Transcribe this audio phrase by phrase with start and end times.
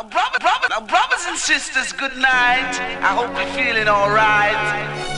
[0.00, 2.72] Now, brother, brother, now, brothers and sisters, good night.
[3.04, 4.56] I hope you're feeling alright.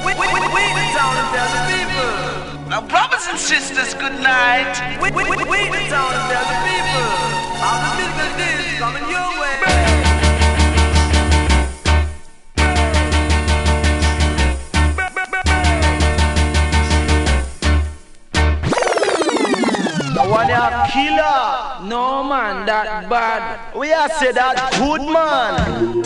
[0.02, 2.66] We, we, we, we the town and tell the people.
[2.66, 4.74] Now, brothers and sisters, good night.
[4.98, 7.06] We, we, we, we the town and tell the people.
[7.62, 9.54] All the business is coming your way.
[20.28, 21.71] one a killer.
[21.84, 23.74] No man, that bad.
[23.74, 26.02] We are say that good man.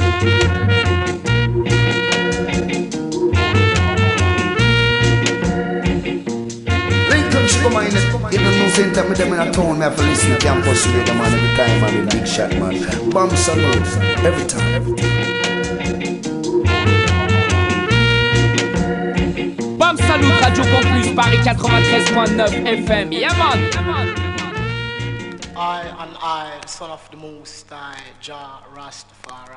[7.10, 7.88] Lincoln Sugar Mine,
[8.32, 10.86] in the news center, me them in a town, me have to listen to campus
[10.86, 13.10] radio man every time, man, big shot man.
[13.10, 13.76] Bomb salute,
[14.24, 14.74] every time.
[14.74, 15.16] Every time.
[19.78, 23.12] Bam Salut, Radio Campus, Paris 93.9 FM.
[23.12, 24.15] Yeah, man.
[25.58, 29.56] I and I, the son of the Most High, Jah Rastafari,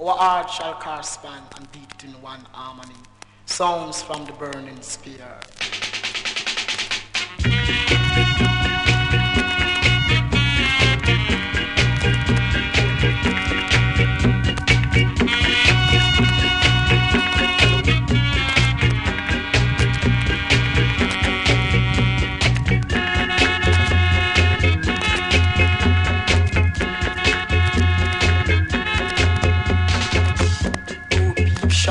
[0.00, 2.98] our heart shall correspond and beat in one harmony.
[3.46, 5.38] Sounds from the burning spear.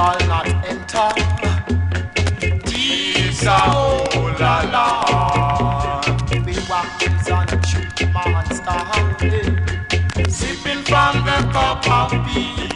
[0.02, 1.10] Shall not enter.
[2.66, 4.08] These are all
[4.54, 6.02] alone.
[6.46, 7.02] We walk
[7.38, 8.82] on a true monster,
[10.38, 12.76] sipping from the cup of peace.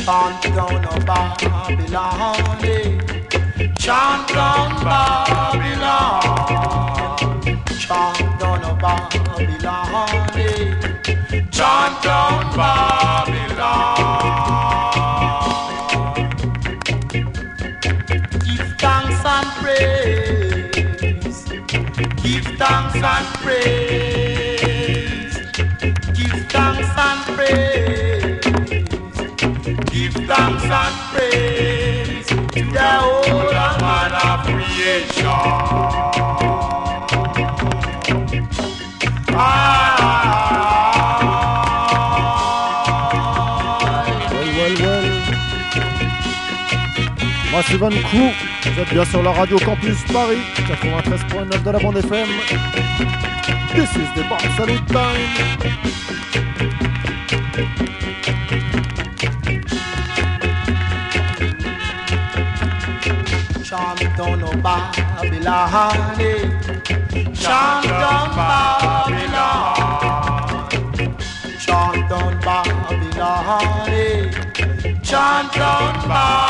[0.00, 2.62] Chant down a Babylon,
[3.78, 6.20] chant down Babylon,
[7.78, 10.08] chant down a Babylon,
[11.52, 12.99] chant down Babylon.
[23.02, 25.36] And praise.
[26.14, 28.40] Give thanks and praise.
[29.90, 35.24] Give thanks and praise to the whole man of creation.
[44.32, 45.06] Well, well, well.
[47.52, 48.32] Massive and Crew,
[48.80, 52.28] êtes bien sur la radio Campus Paris, 93.9 de la bande FM.
[53.74, 54.24] This is the
[54.56, 55.20] Salute Time.
[63.62, 65.60] Chant down Babylon,
[67.34, 69.74] chant down Babylon,
[71.58, 73.50] chant down Babylon,
[75.02, 76.49] chant down Babylon.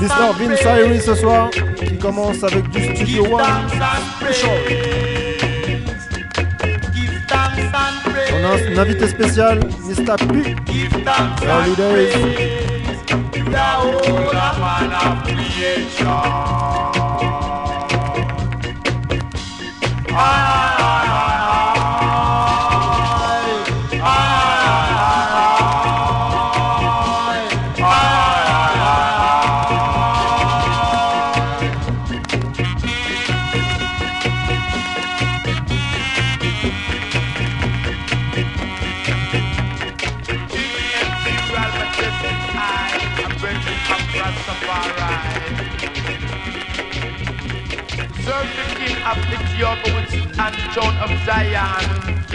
[0.00, 0.12] Mr.
[0.20, 0.86] and Vince praise.
[0.86, 3.42] Irie ce soir, qui commence avec du Studio Give One.
[3.42, 4.50] thanks and Special.
[4.64, 6.08] praise.
[6.94, 8.32] Give thanks and praise.
[8.34, 9.58] On a un invité spécial,
[9.88, 10.16] Mr.
[10.28, 10.54] P.
[10.72, 12.12] Give thanks Early and days.
[12.14, 13.46] praise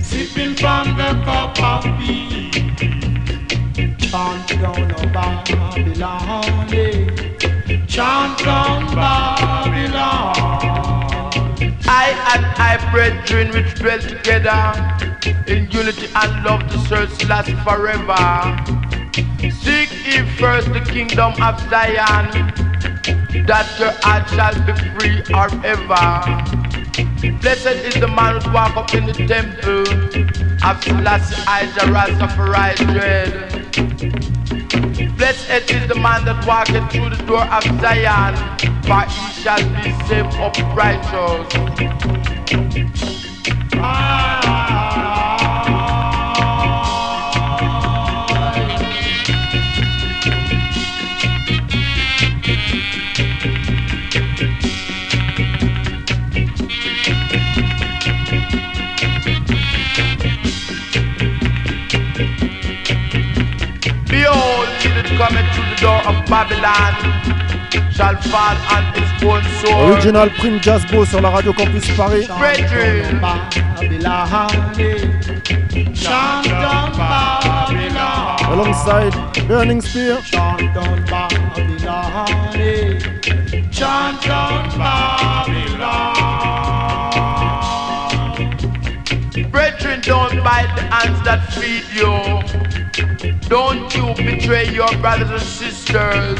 [0.00, 2.54] sipping from the cup of peace.
[4.10, 6.68] Chant down a Babylon,
[12.34, 14.60] and I, brethren, which dwell together
[15.46, 18.18] in unity and love to serve last forever.
[19.50, 22.28] Seek ye first the kingdom of Zion,
[23.46, 26.04] that your heart shall be free forever.
[27.40, 29.88] Blessed is the man who walk up in the temple
[30.68, 34.17] of Selassie I, the Rastafari dread.
[35.18, 38.36] Blessed is the man that walketh through the door of Zion,
[38.86, 41.48] for he shall be saved of righteous.
[43.70, 44.27] Behold,
[65.80, 66.92] door of Babylon
[67.92, 69.94] shall fall on his own sword.
[69.94, 72.26] Original Prince Jazzbo sur la radio Campus Paris.
[72.26, 73.20] Brethren,
[78.50, 79.14] Alongside
[79.46, 80.18] Burning Spear.
[89.50, 92.67] brethren, don't bite the hands that feed you.
[93.48, 96.38] Don't you betray your brothers and sisters.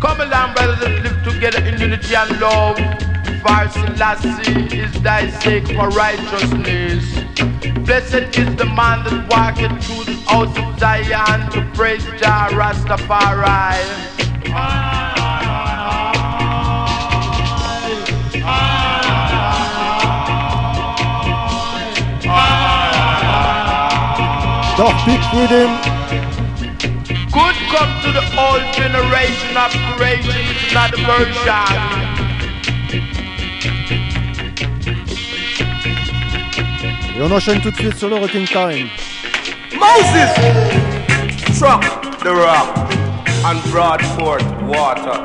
[0.00, 2.76] Come along, brothers, and live together in unity and love.
[3.42, 7.04] For Selassie is thy sake for righteousness.
[7.86, 14.04] Blessed is the man that walketh through the house of Zion to praise Jah Rastafari.
[24.76, 25.70] Doch Big Rhythm.
[27.30, 32.04] Good come to the old generation of is not the version.
[37.16, 38.88] Et on enchaîne tout de suite sur le Rocking Time.
[39.78, 40.34] Moses
[41.54, 41.84] struck
[42.24, 42.76] the rock
[43.44, 45.16] and brought forth water.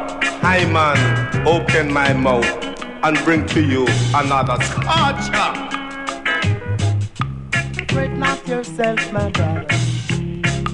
[0.44, 2.46] I man, open my mouth
[3.02, 5.69] and bring to you another scorcher.
[8.50, 9.68] Fret yourself, my brother.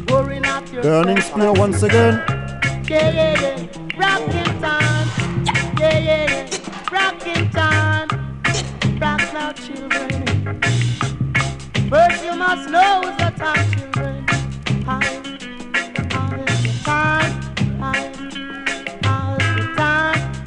[0.07, 1.05] Worry not yourself.
[1.05, 2.23] Burning Spear once again.
[2.87, 3.67] Yeah, yeah, yeah.
[3.97, 5.07] Rockin' time.
[5.77, 6.89] Yeah, yeah, yeah.
[6.89, 8.07] Rockin' time.
[9.01, 10.61] Rock now, children.
[11.89, 14.25] First you must know the time, children.
[14.85, 15.23] Time.
[16.07, 17.31] Now is the time.
[17.77, 18.13] Time.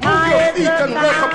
[0.01, 1.28] Now is the time.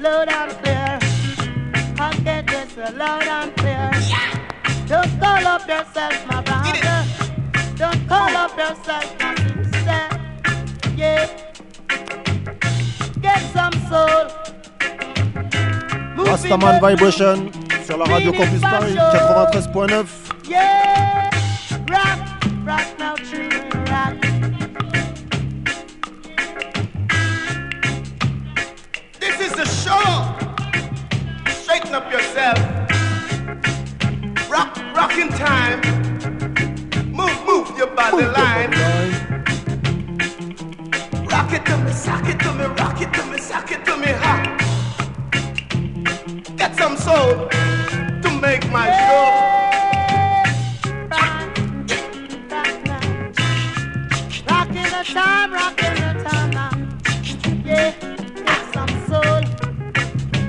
[0.00, 0.98] Loud and clear?
[1.96, 3.90] How can so loud and clear?
[4.86, 7.04] Don't call up yourself, my brother.
[7.76, 10.08] Don't call up yourself, my sister.
[10.96, 11.26] Yeah.
[13.20, 14.48] Get some soul.
[16.24, 17.50] Rastaman Vibration
[17.86, 20.06] sur la radio Campus Paris 93.9.
[20.48, 21.30] Yeah,
[21.88, 22.18] rock,
[22.64, 23.14] rock now,
[31.88, 32.58] Straighten up yourself.
[34.50, 35.80] Rock, rocking time.
[37.10, 38.70] Move, move your body line.
[41.30, 43.96] Rock it to me, sock it to me, rock it to me, sock it to
[43.96, 44.56] me, ha.
[46.58, 49.58] Get some soul to make my show.
[54.46, 56.70] Rockin' the time, rockin' the time now.
[57.64, 57.94] Yeah,
[58.44, 59.40] get some soul.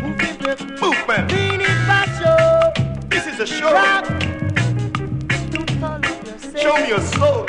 [0.01, 1.27] Move it, Move, man.
[1.29, 2.71] Lean it back, show.
[3.09, 3.73] This is a show.
[3.73, 4.06] Rock.
[5.50, 6.59] Don't call up yourself.
[6.59, 7.45] Show me your soul.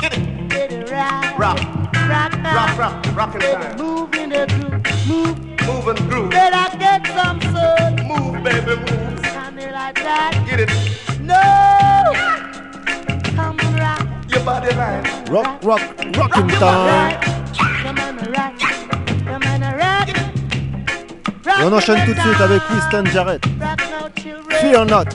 [0.00, 0.48] Get it.
[0.48, 1.34] Get it right.
[1.38, 1.58] Rock,
[2.08, 2.56] Rock now.
[2.56, 3.76] rock, rock, rocking Baby, time.
[3.76, 5.06] move in the groove.
[5.06, 5.36] Move.
[5.68, 6.30] Move and groove.
[6.30, 7.90] Better get some soul.
[8.10, 9.18] Move, baby, move.
[9.26, 10.32] Stand it like that.
[10.48, 10.70] Get it.
[11.20, 11.44] No.
[13.36, 14.06] Come on, rock.
[14.30, 15.04] Your body line.
[15.26, 15.82] Rock, rock,
[16.16, 17.33] rocking time.
[21.66, 23.42] On enchaîne tout de suite avec Winston Jarrett.
[24.60, 25.06] Fear not.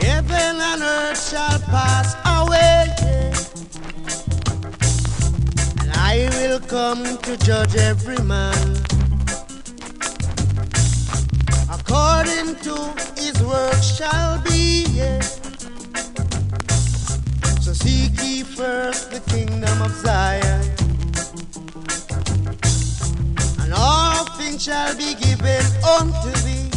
[0.00, 2.86] Heaven and earth shall pass away.
[5.82, 8.97] And I will come to judge every man
[11.88, 12.74] according to
[13.16, 14.84] his work shall be.
[14.92, 15.20] yeah.
[17.60, 20.60] So seek ye first the kingdom of Zion
[23.62, 25.64] and all things shall be given
[25.96, 26.68] unto thee.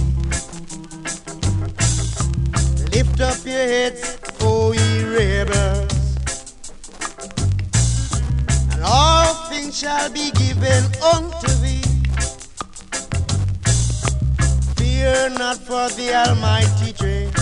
[2.96, 5.91] Lift up your heads, O ye rebels,
[8.72, 11.61] and all things shall be given unto thee.
[15.12, 17.34] Not for the Almighty dread.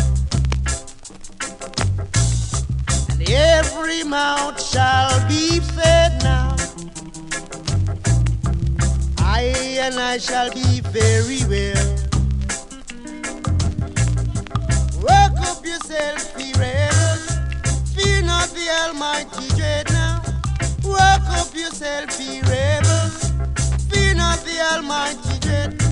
[3.11, 6.55] And every mouth shall be fed now.
[9.19, 9.41] I
[9.81, 11.85] and I shall be very well.
[15.03, 17.19] Work up yourself, be rebel.
[17.93, 20.23] Fear not the Almighty dread now.
[20.83, 23.09] Work up yourself, be rebel.
[23.89, 25.88] Fear not the Almighty dread.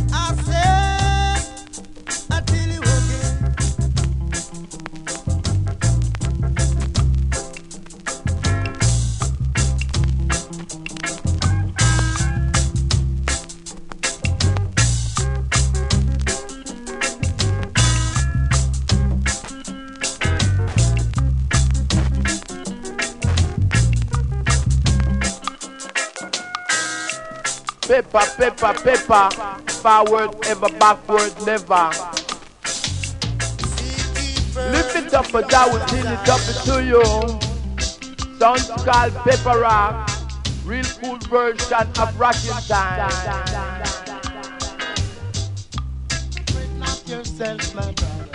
[28.47, 29.71] Paper, paper, paper.
[29.81, 31.89] Forward, ever backward, never.
[34.71, 37.03] Lift it up, but I will till it up to you.
[38.39, 40.09] Sounds called Paper Rock.
[40.63, 43.09] Real cool version of Rockin' Time.
[46.53, 48.29] Worry not yourself, my brother.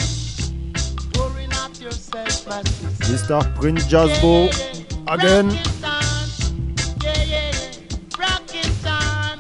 [1.18, 3.04] Worry not yourself, my sister.
[3.04, 3.54] Mr.
[3.54, 4.50] Prince Jazzbo
[5.08, 5.81] again.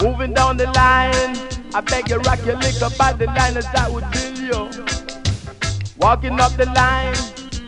[0.02, 1.38] Moving down the line,
[1.72, 4.68] I beg you rock your liquor by the line as I would tell you.
[5.96, 7.14] Walking up the line,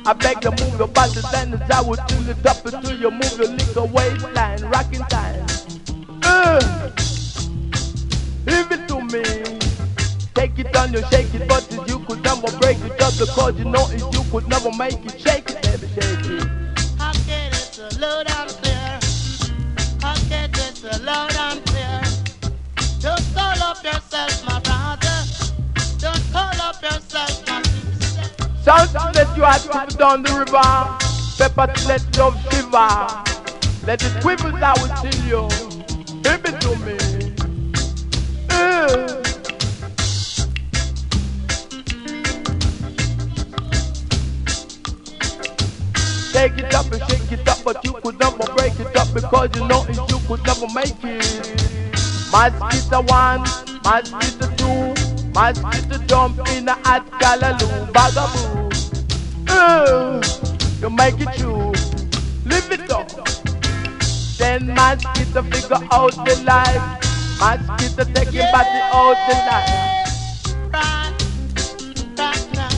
[0.04, 3.12] I beg you move your body line as I would tune it up until you
[3.12, 5.46] move your liquor waistline, rocking time.
[6.24, 6.58] Uh,
[8.44, 9.22] give it to me.
[10.34, 13.64] Take it on you, shake it, but you could never break it just because you
[13.64, 15.20] know it, you could never make it.
[15.20, 16.48] Shake it, baby, shake it.
[16.98, 18.98] How can it so loud clear?
[20.02, 21.30] How can it so loud
[21.64, 21.73] clear?
[23.04, 25.16] Don't call up yourself, my brother.
[25.99, 28.30] Don't call up yourself, my sister.
[28.62, 31.04] Sound let you have to down the river.
[31.37, 33.25] Pepper let love shiver.
[33.87, 35.49] Let it quiver, I will tell you.
[36.23, 36.96] Give it to me.
[38.49, 39.20] Uh.
[46.32, 49.50] Take it up and shake it up, but you could never break it up because
[49.54, 51.63] you know you could never make it.
[52.34, 53.42] Mosquito one,
[53.84, 54.94] mosquito two,
[55.34, 58.74] mosquito jump in a hot galaloo, bagaboo.
[59.48, 60.20] Uh,
[60.80, 61.70] you make it true,
[62.44, 63.08] live it up.
[64.36, 66.82] Then mosquito figure out the life,
[67.38, 69.94] must mosquito take your body out the life.
[70.74, 71.14] Right,
[72.18, 72.68] right now.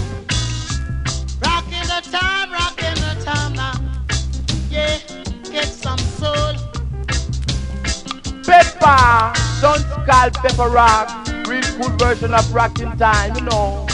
[1.40, 3.80] Rockin' the time, rockin' the time now.
[4.68, 4.98] Yeah,
[5.50, 6.65] get some soul.
[8.46, 11.26] Pepper, don't call pepper rock.
[11.48, 13.86] Real cool version of rocking time, you know.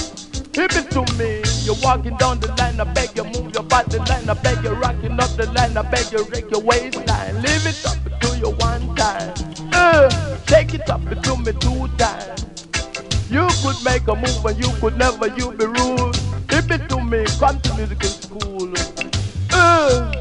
[0.54, 1.42] Hip it to me.
[1.64, 4.72] You're walking down the line, I beg you move your body line, I beg you
[4.74, 7.36] rocking up the line, I beg you break your waistline.
[7.36, 9.32] Leave it up to you one time.
[9.72, 10.10] Uh,
[10.44, 12.44] take it up to me two times.
[13.30, 16.16] You could make a move and you could never, you be rude.
[16.50, 18.74] Hip it to me, come to musical school.
[19.50, 20.12] Uh,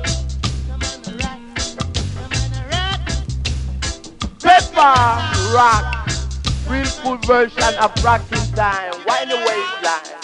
[4.52, 5.00] Pepper
[5.56, 6.10] rock,
[6.68, 8.92] real cool version of rocking time.
[9.08, 10.20] Wind the waistline.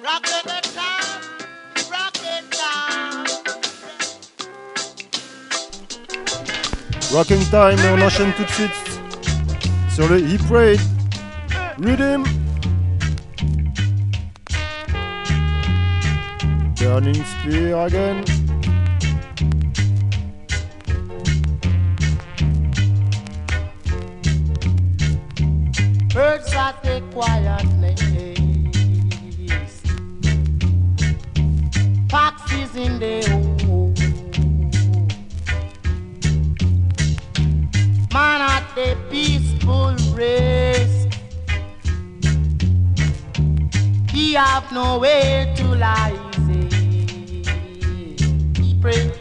[0.00, 1.20] Rockin' the time,
[1.90, 3.26] rockin' time.
[7.12, 8.70] Rocking Time et on enchaîne tout de suite
[9.92, 10.80] sur le Hip Raid.
[11.80, 12.22] Rhythm.
[16.76, 18.22] Burning Spear again.
[26.18, 29.82] Birds at a quiet place.
[32.10, 33.94] Foxes in the hole.
[38.12, 41.06] Man at the peaceful race.
[44.10, 46.18] He have no way to lie.
[48.56, 49.17] He pray.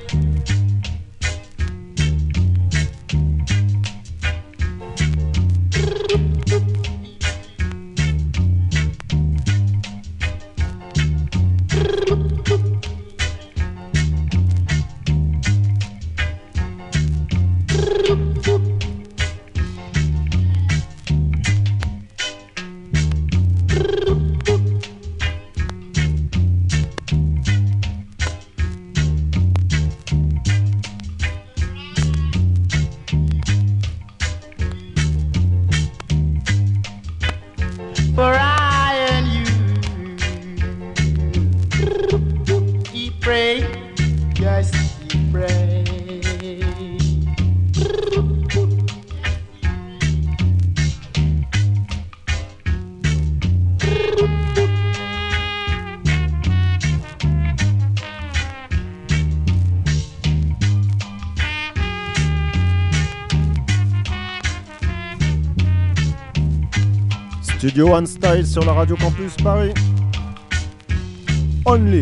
[67.77, 69.71] Johan Style sur la Radio Campus Paris.
[71.63, 72.01] Only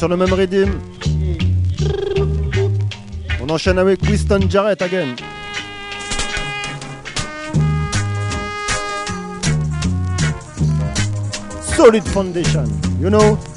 [0.00, 0.78] sur le même rythme.
[3.38, 5.14] On enchaîne avec Winston Jarrett again.
[11.76, 12.64] Solid foundation,
[12.98, 13.49] you know.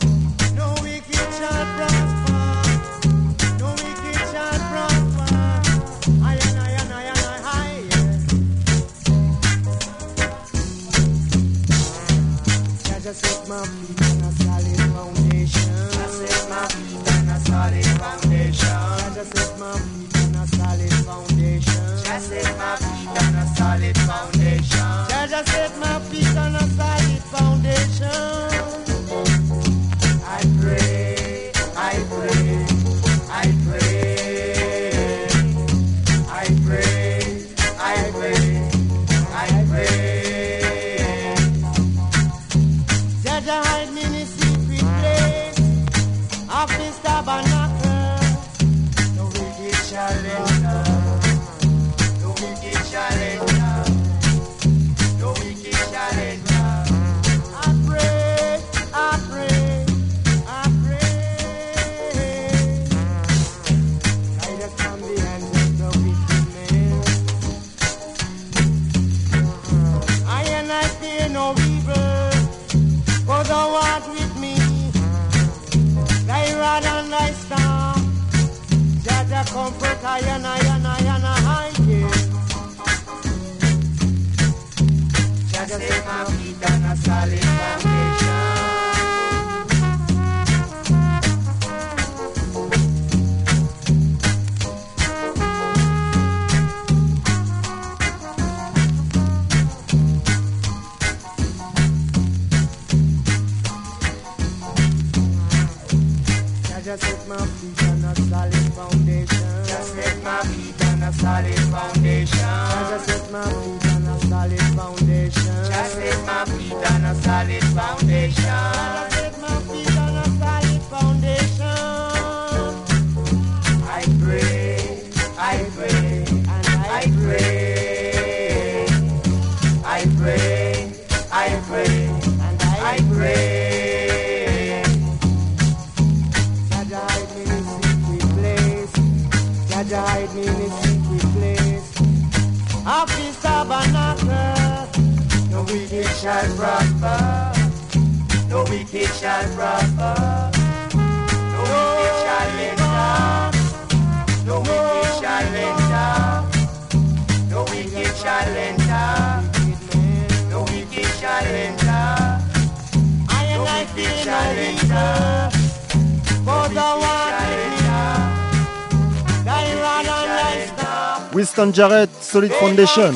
[171.34, 173.14] Winston Jarrett, Solid Foundation.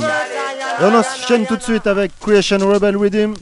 [0.80, 3.36] Et on enchaîne tout de suite avec Creation Rebel Redeem,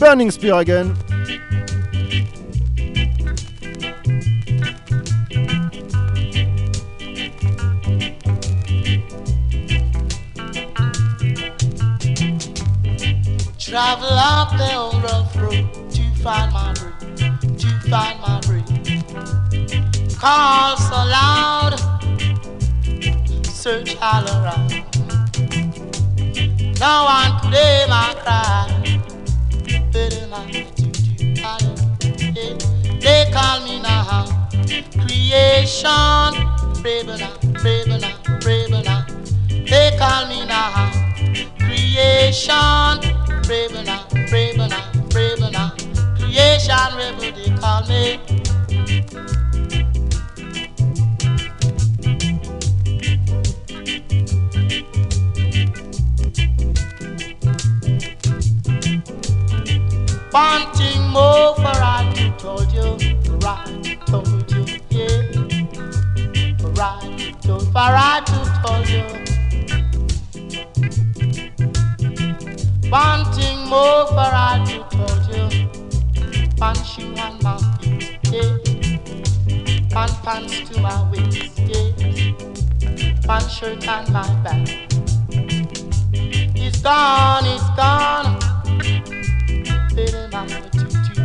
[0.00, 0.94] Burning Spear Again.
[13.58, 20.18] Travel up the old rough road to find my route, to find my route.
[20.18, 21.85] Call so loud.
[23.66, 24.70] search all around.
[26.78, 28.68] No one could hear my cry.
[29.90, 30.92] Better like you
[32.32, 32.56] do.
[33.00, 34.48] They call me now.
[35.02, 36.30] Creation.
[36.84, 37.32] Rebellion,
[37.64, 38.14] rebellion,
[38.46, 39.04] rebellion.
[39.48, 40.92] They call me now.
[41.58, 43.02] Creation.
[43.50, 43.98] Rebellion,
[44.30, 45.70] rebellion, rebellion.
[46.14, 48.45] Creation rebel, they call me.
[60.36, 65.22] Wanting more for I told you, for I told you, yeah.
[66.58, 68.20] For I told, for I
[68.62, 69.06] told you.
[72.90, 75.44] Wanting more for I told you.
[76.58, 78.58] Punch you on my feet, yeah.
[79.88, 81.92] Pant pants to my waist, yeah.
[83.26, 84.68] Pant shirt on my back.
[85.32, 88.36] It's gone, it's gone.
[89.96, 91.24] Feeling like a tutu.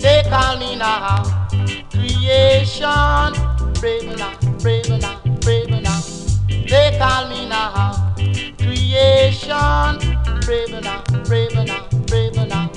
[0.00, 1.48] They call me now
[1.90, 3.32] creation.
[3.80, 6.00] Brave now, brave now, brave now.
[6.46, 8.14] They call me now
[8.58, 9.98] creation.
[10.44, 12.68] Brave now, brave now, brave now.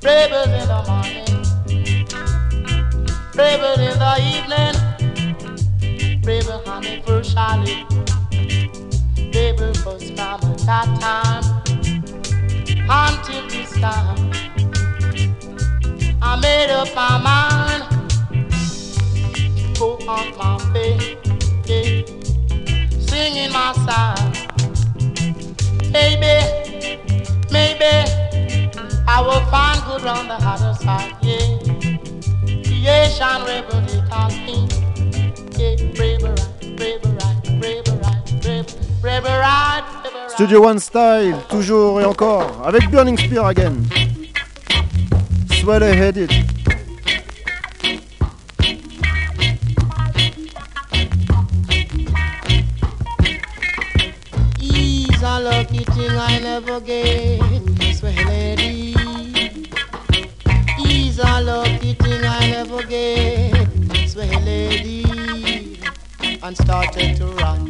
[0.00, 1.42] Bravers in the morning,
[3.32, 4.76] bravers in the evening,
[6.22, 7.84] braver honey for Charlie,
[9.32, 11.42] braver for from at that time
[12.88, 14.30] until this time.
[16.20, 17.92] I made up my mind
[19.82, 20.58] go on my
[21.66, 22.02] yeah,
[23.00, 24.32] singing my song.
[25.90, 26.34] Maybe,
[27.50, 27.92] maybe
[29.08, 31.58] I will find good on the other side, yeah.
[32.62, 34.68] Creation rebel they call me,
[35.58, 35.74] yeah.
[35.96, 37.91] Brave right, brave
[40.28, 43.84] Studio One Style, toujours et encore, avec Burning Spear again.
[45.60, 46.30] Swell headed.
[54.60, 57.40] He's a lucky thing I never get.
[57.96, 58.94] Swear lady.
[60.78, 64.08] He's a lucky thing I never get.
[64.08, 65.04] Swear lady.
[66.44, 67.61] And started to run,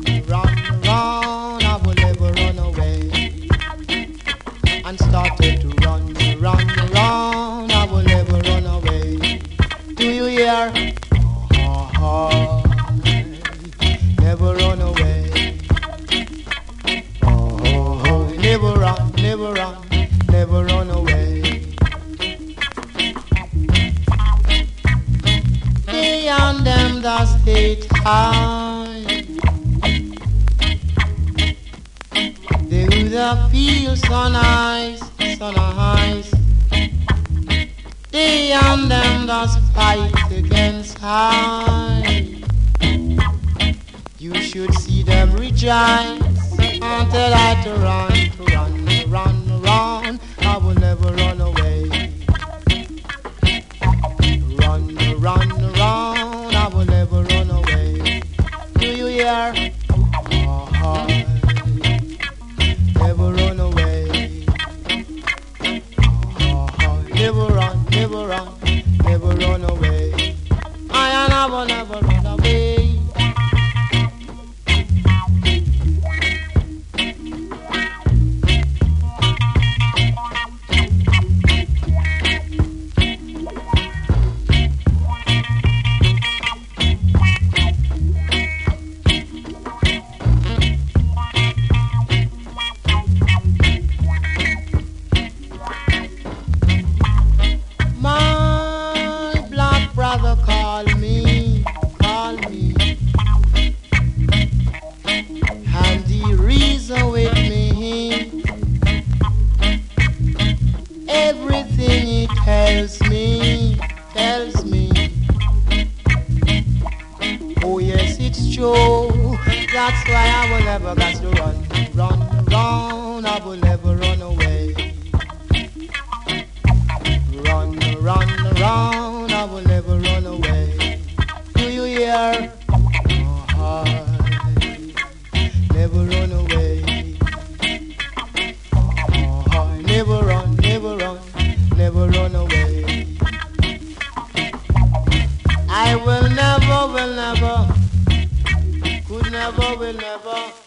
[149.42, 150.62] never, will never.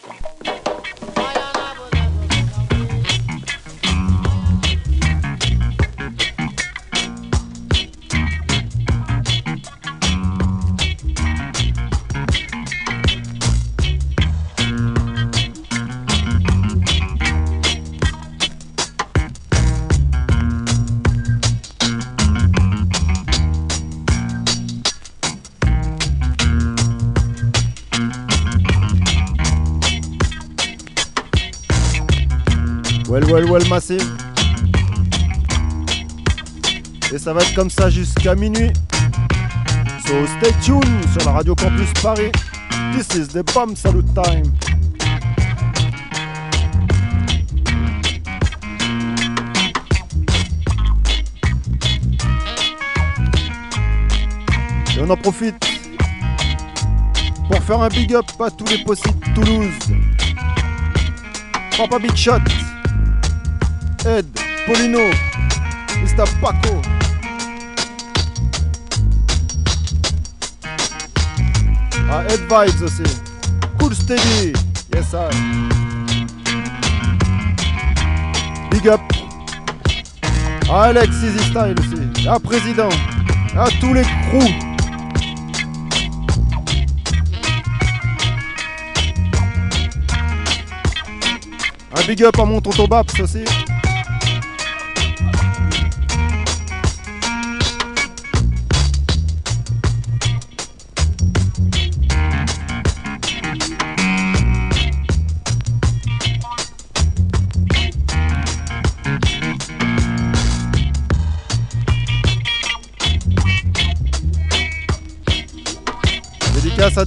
[33.64, 34.04] Massive.
[37.12, 38.70] Et ça va être comme ça jusqu'à minuit.
[40.06, 42.30] So stay tuned sur la radio Campus Paris.
[42.92, 44.52] This is the bomb salute time.
[54.96, 55.56] Et on en profite
[57.50, 59.78] pour faire un big up à tous les possibles de Toulouse.
[61.76, 62.40] Papa Big Shot,
[64.06, 64.26] Ed,
[64.66, 65.10] Polino,
[66.00, 66.24] Mr.
[66.40, 66.80] Paco.
[72.08, 73.02] Ah, Ed Vibes aussi.
[73.80, 74.52] Cool Steady.
[74.94, 75.28] Yes, I.
[78.70, 79.00] Big up.
[80.70, 82.28] À Alex Easy Style aussi.
[82.28, 82.90] À Président.
[83.58, 84.54] À tous les crews.
[91.96, 93.44] Un big up à mon tonton Baps aussi.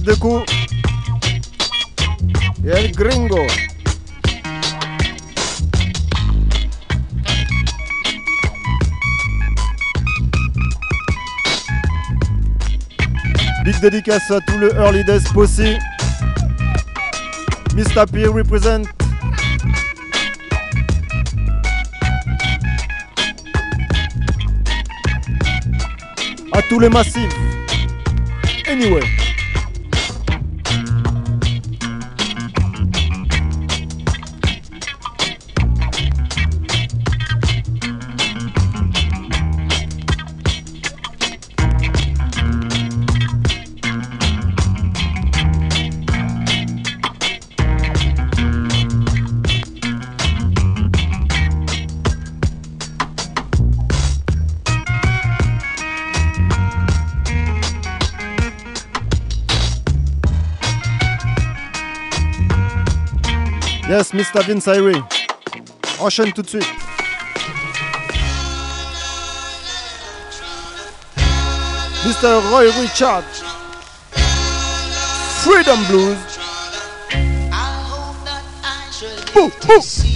[0.02, 0.50] Deux coups.
[2.64, 3.46] El Gringo.
[13.62, 15.60] Big dédicace à tout le Early Days Posse.
[17.74, 18.06] Mr.
[18.10, 18.86] P represent.
[26.52, 27.36] À tous les massifs.
[28.66, 29.19] Anyway.
[63.90, 64.40] Yes, Mr.
[64.46, 65.02] Vince Irie.
[65.98, 66.62] Enchaîne tout de suite.
[72.04, 72.40] Mr.
[72.52, 73.24] Roy Richard.
[75.42, 76.16] Freedom Blues.
[79.34, 80.09] Boo, boo.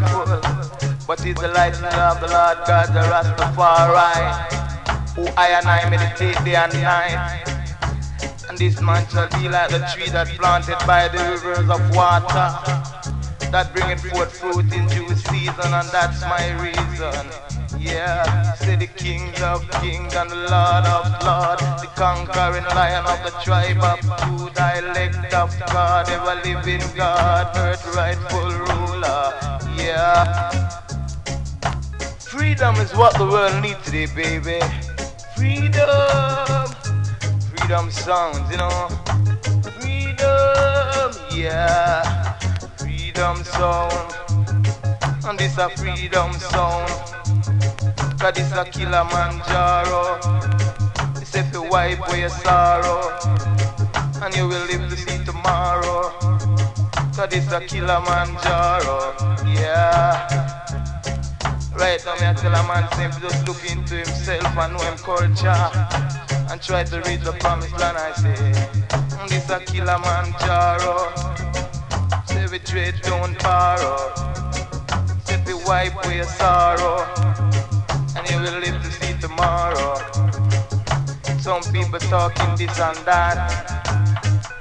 [0.00, 0.40] Scornful.
[1.06, 4.62] But is the light of the Lord God, the Rastafari.
[5.14, 7.44] who I and I meditate day and night.
[8.48, 12.48] And this man shall be like the tree that planted by the rivers of water,
[13.50, 17.26] that bringeth forth fruit in due season, and that's my reason.
[17.78, 23.22] Yeah, say the kings of kings and the lord of lords, the conquering lion of
[23.24, 28.81] the tribe of Judah, elect of God, ever living God, earth rightful ruler.
[29.92, 30.48] Yeah.
[32.18, 34.58] Freedom is what the world needs today, baby.
[35.36, 36.66] Freedom.
[37.50, 38.88] Freedom sounds, you know.
[39.78, 42.32] Freedom, yeah.
[42.78, 44.14] Freedom sound.
[45.26, 46.88] And this a freedom sound.
[48.18, 50.18] Cause this a Kilimanjaro.
[51.20, 53.12] This if you wipe away your sorrow.
[54.22, 56.51] And you will live to see tomorrow.
[57.16, 59.14] Cause this a Kilimanjaro,
[59.46, 60.26] yeah.
[61.74, 64.96] Right now, me I tell a man simply just look into himself and know him
[64.98, 65.70] culture
[66.50, 67.98] and try to reach the promised land.
[67.98, 71.12] I say, mm, this a Kilimanjaro.
[72.26, 74.14] Say we trade, don't borrow.
[75.26, 77.04] Say we wipe away sorrow,
[78.16, 79.96] and you will live to see tomorrow.
[81.40, 83.81] Some people talking this and that,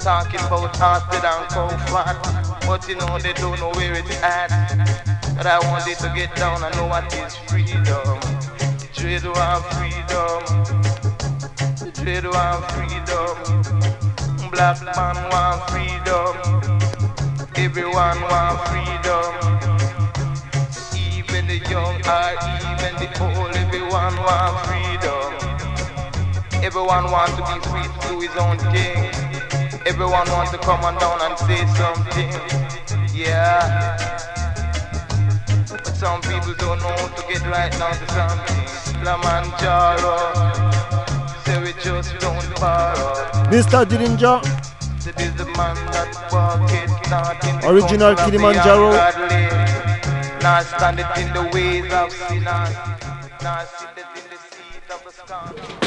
[0.03, 2.17] talking about hearted and cow fat,
[2.65, 4.49] but you know they don't know where it's at.
[5.37, 8.19] But I want it to get down and know what is freedom.
[8.93, 10.41] Trade want freedom.
[11.93, 13.35] Trade want freedom.
[14.49, 16.33] Black man want freedom.
[17.55, 19.33] Everyone want freedom.
[20.97, 25.61] Even the young or even the old, everyone want freedom.
[26.63, 29.40] Everyone want to be free to do his own thing.
[29.85, 32.29] Everyone want to come on down and say something.
[33.13, 33.97] Yeah.
[35.69, 38.61] But some people don't know how to get right down to something.
[38.99, 40.17] Kilimanjaro.
[41.45, 43.13] Say we just don't borrow.
[43.49, 43.83] Mr.
[43.85, 44.37] Dillinger,
[45.07, 48.91] It is the man that walketh not in the Original Kilimanjaro.
[48.91, 49.45] ungodly,
[50.43, 52.75] Not standeth in the ways of sinners.
[53.41, 53.67] Not
[53.97, 55.80] in the seat of.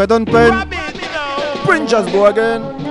[0.00, 0.70] Fred Hunpen,
[1.66, 2.89] Prince go again.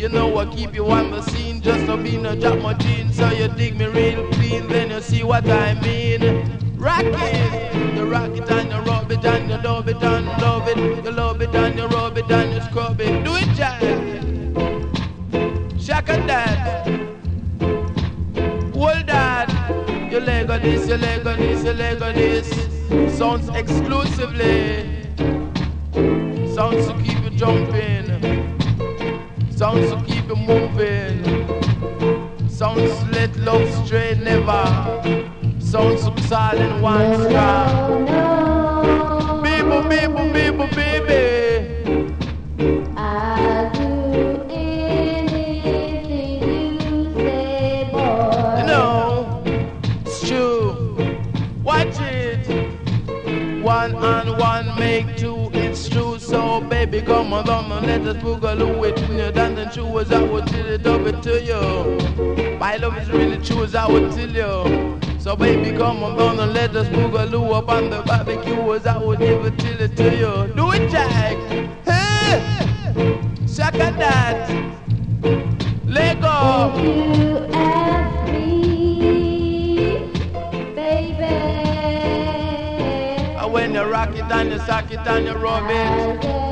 [0.00, 3.18] You know I keep you on the scene just to be no drop my jeans
[3.18, 4.66] so you dig me real clean.
[4.66, 6.22] Then you see what I mean.
[6.78, 10.66] Rock it, you rock it and you rub it and you love it and love
[10.68, 11.04] it.
[11.04, 13.24] You love it and you rub it and you scrub it.
[13.24, 13.82] Do it, Jack.
[15.78, 16.86] Shaka that.
[18.72, 19.50] Hold that.
[20.10, 23.18] Your leg on this, your leg on this, your leg on this.
[23.18, 25.04] Sounds exclusively.
[26.54, 27.89] Sounds to keep you jumping.
[29.70, 31.22] Sounds to keep you moving.
[32.48, 34.64] Sounds let love stray never.
[35.60, 38.39] Sounds to silent one star.
[57.00, 59.00] Baby, come on, come on, let us boogaloo it.
[59.08, 62.58] When you're dancing as I would tell it over to you.
[62.58, 65.00] My love is really true, as I would tell you.
[65.18, 68.98] So, baby, come on, come on, let us boogaloo up on the barbecue, as I
[68.98, 70.52] would even tell it to you.
[70.54, 71.38] Do it, Jack.
[71.86, 74.50] Hey, shaka that.
[75.86, 76.74] Let go.
[83.42, 86.49] And when you rock it and you sock it and you rub it.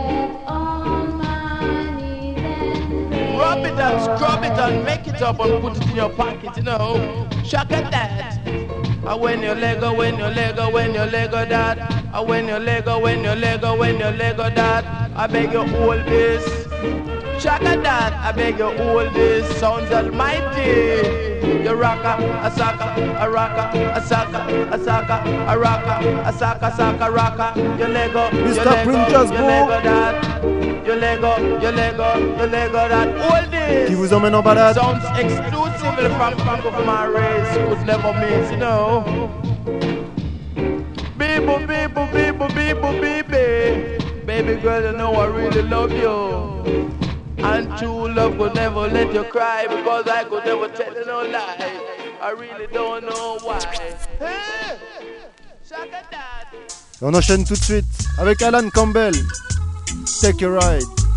[3.59, 6.57] Rub it and scrub it and make it up and put it in your pocket,
[6.57, 7.29] you know.
[7.45, 8.39] Shaka that.
[8.47, 11.79] And when you Lego, when you Lego, when you Lego that.
[11.79, 14.85] And ah, when you Lego, when you Lego, when you Lego that.
[15.17, 16.45] I beg you hold this.
[17.43, 18.13] Shaka that.
[18.13, 19.45] I beg you hold this.
[19.59, 21.27] Sounds almighty.
[21.65, 27.11] You rocka, a saka, a rocka, a saka, a saka, a rocka, a saka, saka,
[27.11, 27.57] rocka.
[27.77, 28.65] You Lego, Mr.
[28.65, 29.47] Lego, Princess you Boo.
[29.47, 30.58] Lego that.
[30.89, 33.09] You Lego, you Lego, you Lego that.
[33.21, 33.89] Hold this.
[33.89, 34.75] Qui vous emmène en balade?
[34.75, 39.05] Sounds exclusively from people from my race who's never means, you know.
[41.19, 43.99] People, people, people, people, baby.
[44.25, 46.89] Baby girl, you know I really love you.
[47.37, 51.21] And true love will never let you cry because I could never tell you no
[51.21, 51.83] lie.
[52.23, 53.61] I really don't know why.
[54.19, 54.79] Hey,
[57.03, 57.85] on enchaîne tout de suite
[58.19, 59.13] avec Alan Campbell.
[60.09, 61.08] Take a ride.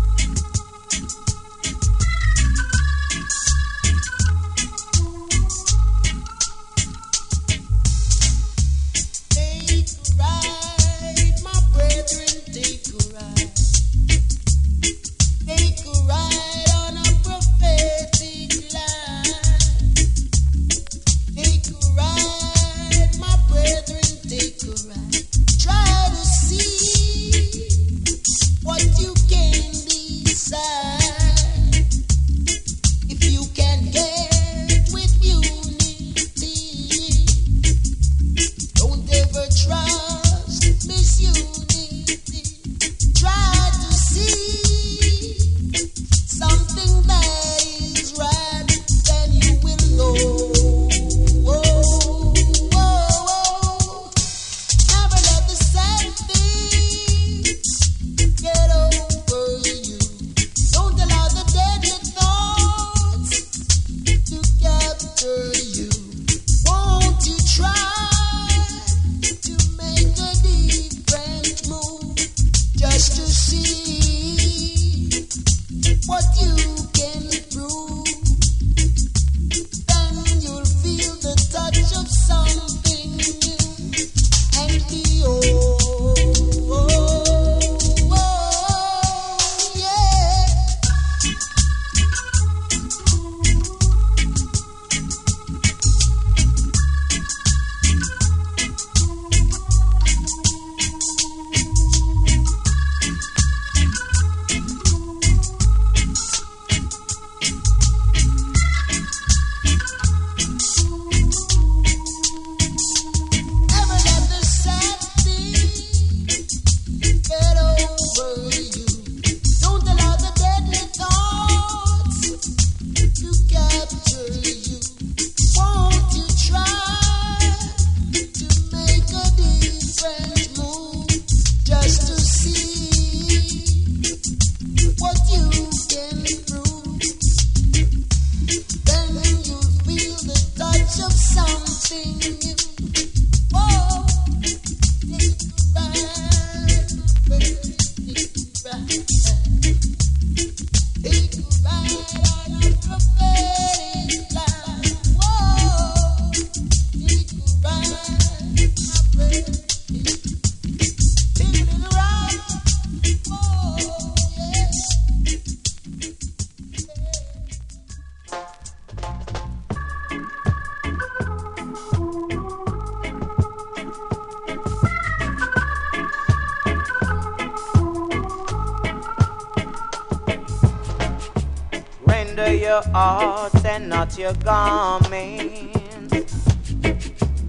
[182.50, 186.44] Your heart and not your garments.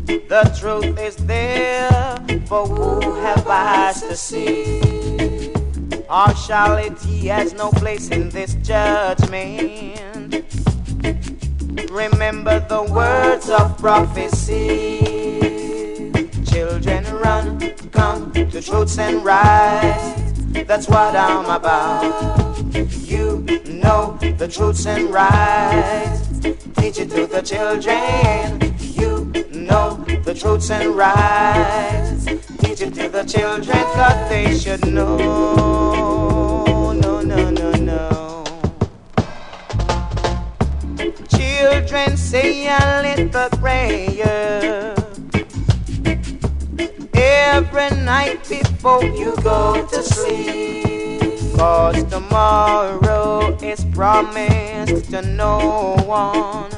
[0.05, 5.51] The truth is there for who have eyes to see.
[6.07, 10.43] Partiality has no place in this judgment.
[11.89, 14.99] Remember the words of prophecy.
[16.45, 17.59] Children run,
[17.91, 20.22] come to truths and rights.
[20.53, 22.03] That's what I'm about
[23.01, 26.39] You know the truths and rights.
[26.77, 28.75] Teach it to the children.
[28.79, 32.25] You know the truths and rights.
[32.59, 35.17] Teach it to the children, cause they should know.
[36.93, 38.43] No, no, no, no.
[41.29, 44.72] Children say a little prayer
[47.53, 51.21] every night before you go to sleep.
[51.55, 56.71] Cause tomorrow is promised to no one.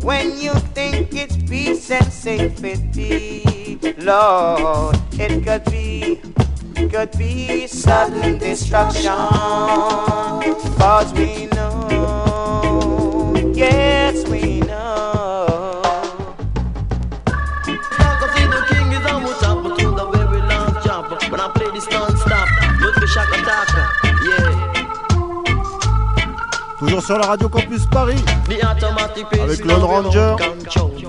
[0.00, 6.18] When you think it's peace and safety, Lord, it could be,
[6.88, 9.18] could be sudden destruction.
[10.80, 15.19] Cause we know, yes, we know.
[26.90, 28.16] Toujours sur la radio Campus Paris.
[29.40, 30.34] Avec Lone Ranger.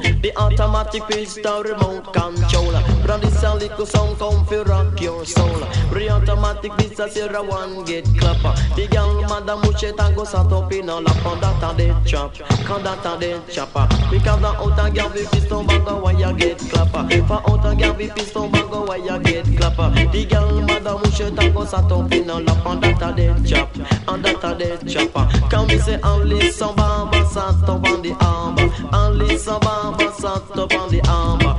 [0.02, 2.74] The automatic pistol remote control.
[3.04, 5.60] Brand this a little song come fi rock your soul.
[5.94, 8.54] The automatic this a zero one get clapper.
[8.76, 12.36] The girl madam mouche tango sat up in a lap on that a dead chop.
[12.66, 13.88] Quand that a dead chopper.
[14.10, 17.08] Because the outer girl vi piston bago why you get clapper.
[17.28, 19.90] For outer girl vi piston bago why you get clapper.
[20.12, 23.70] The girl madam mouche tango sat up in a lap on that a dead chop.
[24.08, 25.28] On that a dead chopper.
[25.50, 28.58] Quand me say only some bamba sat up on the arm.
[28.94, 31.51] Only some bamba sat up on the arm.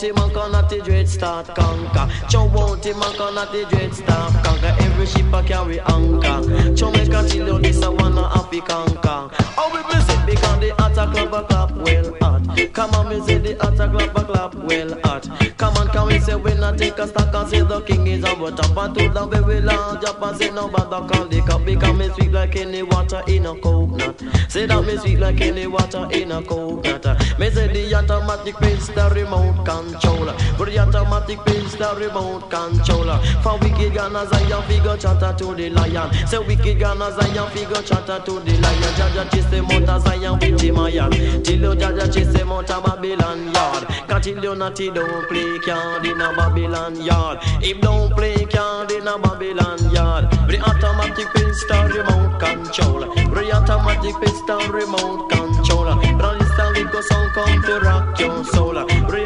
[0.00, 2.08] Won't him and can the dread start conquer.
[2.30, 4.74] Chow won't him and can the dread start conquer.
[4.80, 6.74] Every ship a carry anchor.
[6.74, 9.28] Chow make a chill you this a wanna happy conquer.
[9.58, 12.72] Oh we it because the attack club a clap well hot.
[12.72, 15.28] Come on me say the attack club a clap well hot.
[15.58, 18.24] Come on can we say we not take a stock and say the king is
[18.24, 21.64] our top and to the very large up and say no bother call the cup
[21.64, 24.22] because me sweet like any water in a coconut.
[24.48, 27.38] Say that me sweet like any water in a coconut.
[27.38, 30.38] Me say the automatic pistol remote controller.
[30.56, 33.18] For the automatic pistol remote controller.
[33.42, 36.12] For wicked Zion figure chatter to the lion.
[36.26, 38.92] Say wicked Zion figure chatter to the lion.
[38.98, 41.10] Jaja chase them out of Zion with him iron.
[41.42, 43.84] Till you Jaja chase them out of Babylon yard.
[44.08, 47.38] Cause till you don't play card in a Babylon yard.
[47.62, 50.30] If don't play card in a Babylon yard.
[50.48, 53.08] The automatic pistol remote controller.
[53.14, 55.50] The automatic pistol remote controller.
[57.00, 58.74] Sound come to rock your soul.
[58.74, 59.24] The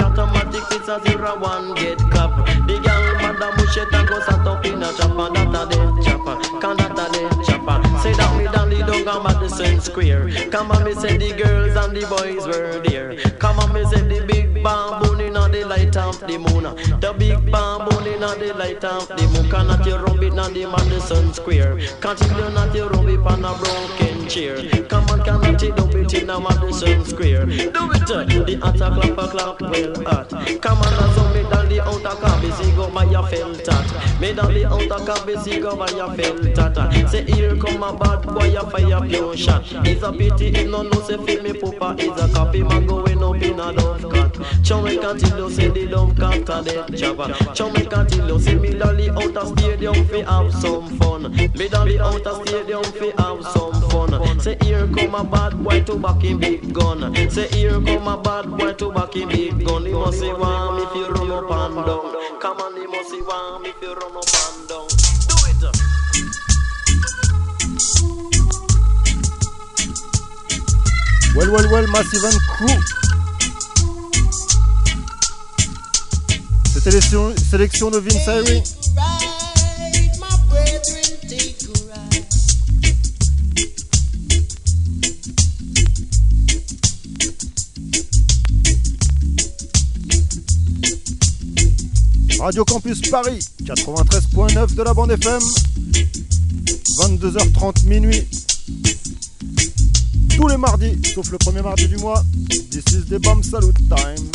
[0.55, 2.46] automatic pistol zero one get clap.
[2.66, 5.32] The girl madam mushet and go sat up in a chopper.
[5.32, 6.36] That a dead chopper.
[6.61, 7.98] Can that a dead chopper.
[7.98, 10.50] Say that me down the dog on Madison Square.
[10.50, 13.16] Come on me say the girls and the boys were there.
[13.38, 16.64] Come on me say the big bamboo in the light of the moon.
[17.00, 19.50] The big bamboo in the light of the moon.
[19.50, 21.78] Cannot you rub it on the Madison Square.
[22.00, 24.57] Can't you not you rub it on a broken chair.
[24.89, 27.47] Come on, cannot you do it in a Madison Square.
[27.47, 30.28] Do it, uh, the attack clap a clap well hot.
[30.61, 34.20] Come on, and so me down the outer cabin, go by your felt hat.
[34.20, 37.11] Me down the outer cabin, go by your felt hat.
[37.11, 39.62] Say here come a bad boy, a fire pure shot.
[39.87, 43.22] It's a pity if no no say feel me poopa is a copy man going
[43.22, 44.35] up in a dove cat.
[44.64, 47.55] Chow me cantillo say the dove cat a dead jabba.
[47.55, 51.32] Chow me cantillo say me dolly out of stadium fi have some fun.
[51.32, 54.23] Me dolly out of stadium fi have some fun.
[54.45, 57.14] Say here come a bad boy to back him big gun.
[57.30, 59.86] Say here come a bad boy to back him big gun.
[59.86, 62.40] He must say warm if you run up and down.
[62.42, 64.86] Come on, he must say warm if you run up and down.
[65.30, 65.64] Do it.
[71.34, 72.78] Well, well, well, Massive and Crew.
[76.66, 78.62] C'était les sélections de Vince Ayre.
[92.39, 95.41] Radio Campus Paris, 93.9 de la bande FM,
[97.01, 98.26] 22h30 minuit.
[100.37, 102.22] Tous les mardis, sauf le premier mardi du mois.
[102.70, 104.30] This is the bomb time.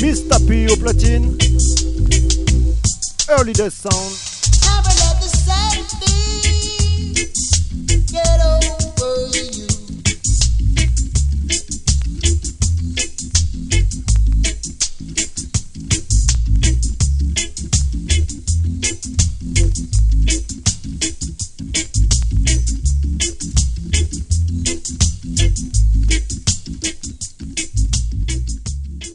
[0.00, 0.46] Mr.
[0.46, 1.81] P au platine.
[3.38, 4.12] Early Days Sound.
[4.60, 7.28] Never let the same thing
[8.06, 9.71] get over you.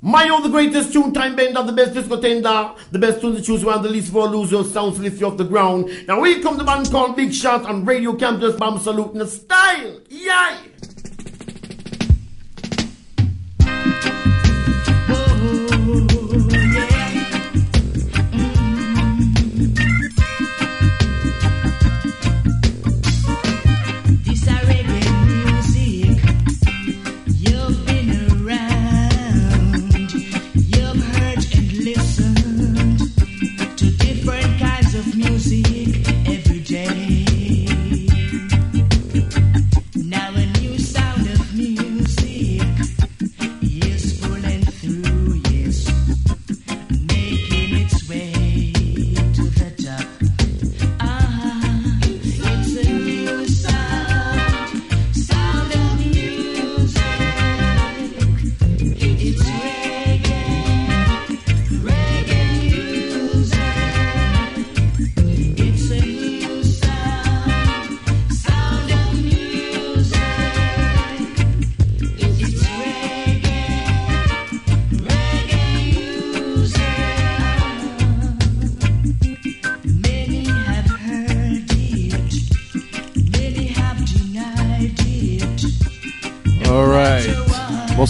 [0.02, 3.66] Mayo, the greatest tune time bender, the best disco tender, the best tune to choose
[3.66, 5.90] one, the least for losers, sounds lift you off the ground.
[6.08, 9.28] Now we come the band called Big Shot on Radio Campus Bam Salute in the
[9.28, 10.00] style.
[10.10, 10.77] Yay!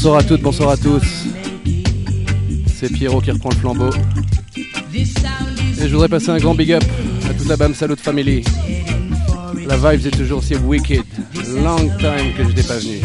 [0.07, 1.25] Bonsoir à toutes, bonsoir à tous.
[2.65, 3.89] C'est Pierrot qui reprend le flambeau.
[4.95, 5.03] Et
[5.81, 6.83] je voudrais passer un grand big up
[7.29, 8.41] à toute la BAM Salut Family.
[9.67, 11.03] La vibes est toujours aussi wicked.
[11.61, 13.01] Long time que je n'étais pas venu.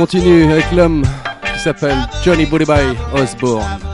[0.00, 1.02] Continue avec l'homme
[1.52, 2.64] qui s'appelle Johnny Booty
[3.12, 3.89] Osborne.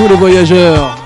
[0.00, 0.99] tous les voyageurs.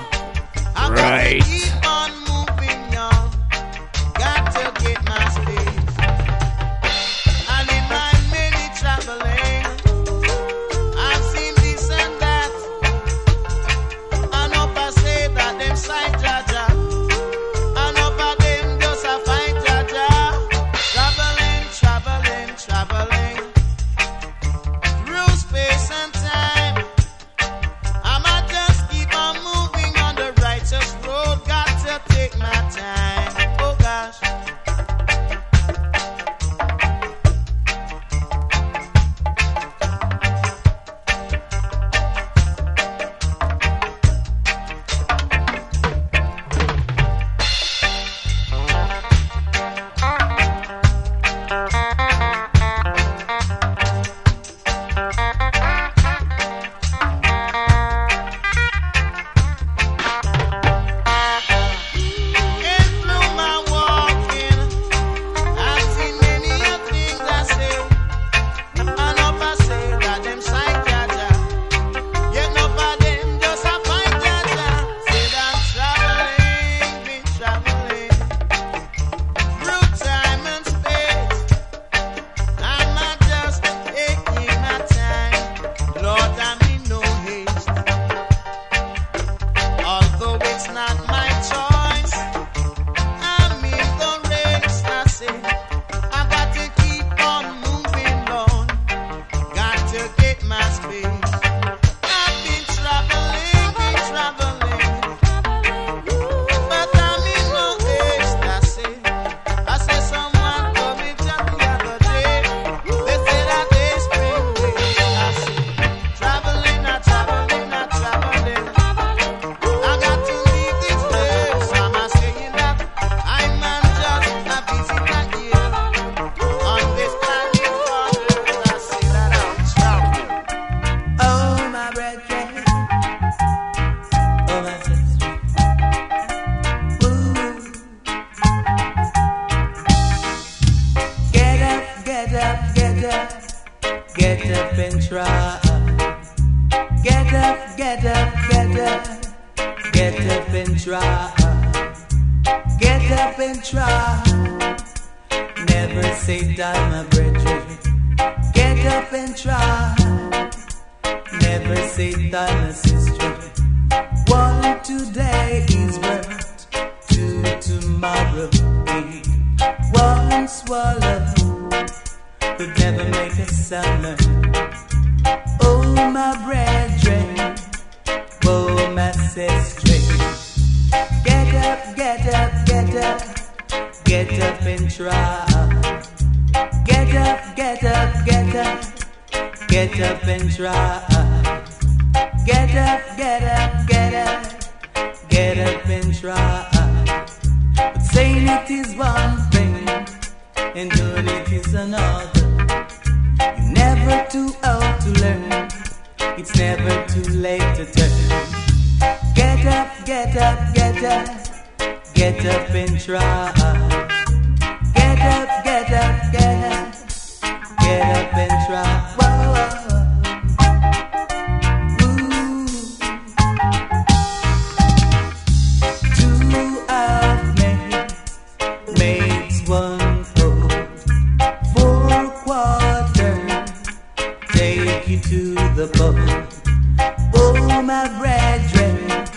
[237.85, 239.27] my brethren,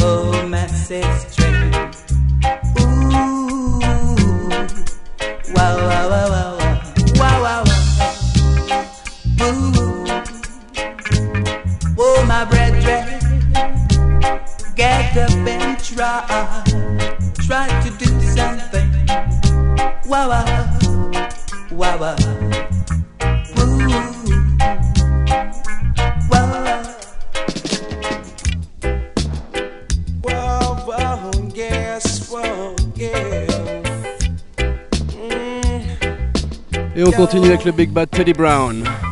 [0.00, 1.39] oh my sisters.
[37.60, 39.09] avec le Big Bad Teddy Brown.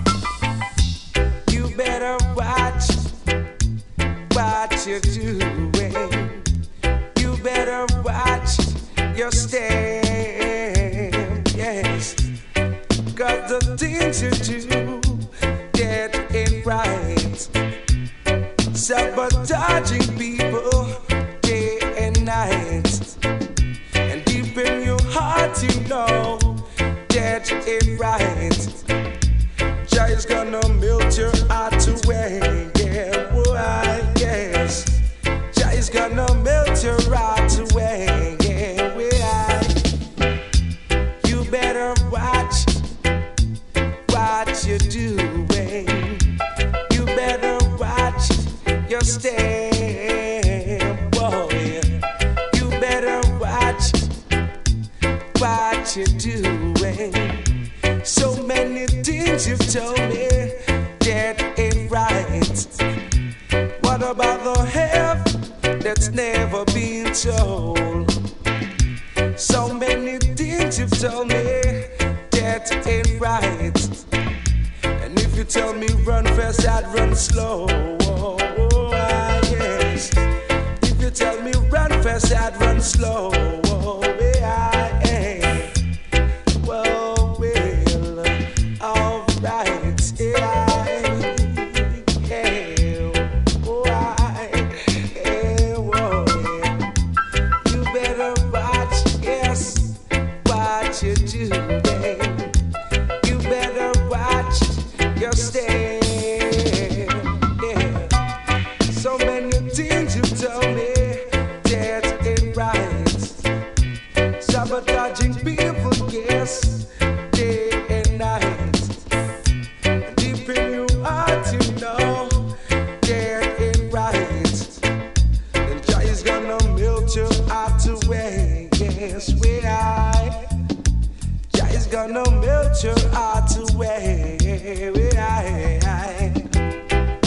[131.90, 134.36] gonna melt your heart away.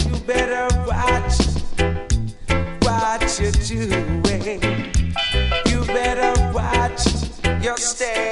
[0.06, 1.38] You better watch,
[2.82, 4.62] watch it, doing.
[5.66, 7.06] You better watch
[7.62, 8.31] your step.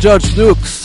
[0.00, 0.79] George Dukes.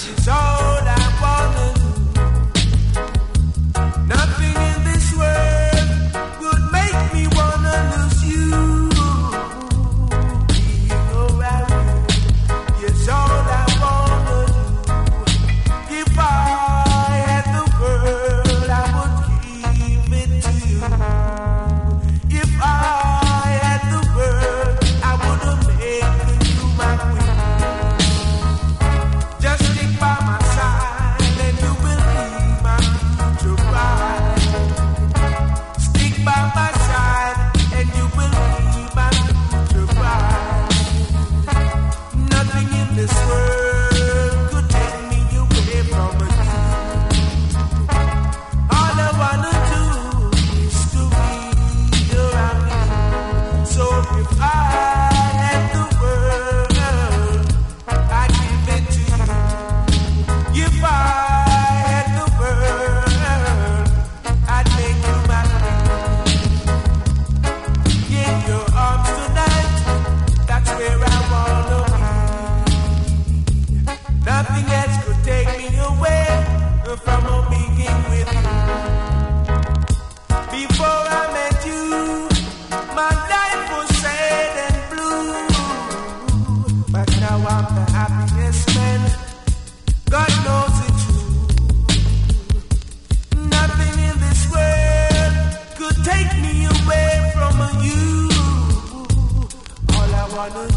[100.53, 100.74] wanna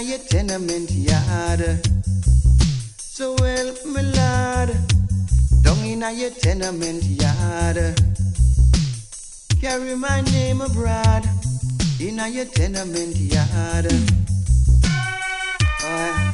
[0.00, 1.86] in your tenement yard.
[2.96, 4.70] So well, my lord,
[5.62, 8.00] down in your tenement yard.
[9.60, 11.24] Carry my name abroad
[11.98, 13.88] in your tenement yard.
[15.82, 16.32] Aye.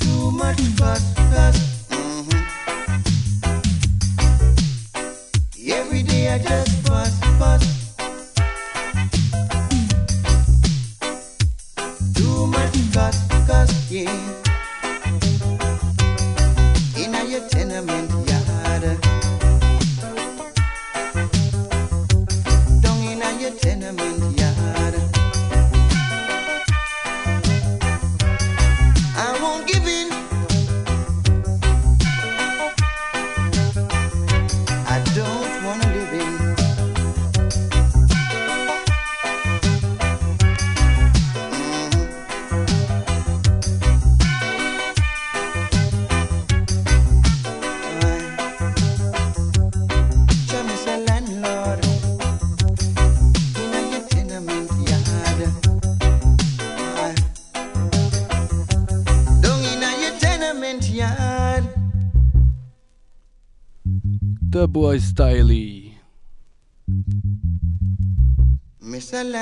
[0.00, 1.86] Too much fuss, fuss.
[1.90, 2.44] mhm.
[5.70, 6.79] Every day I just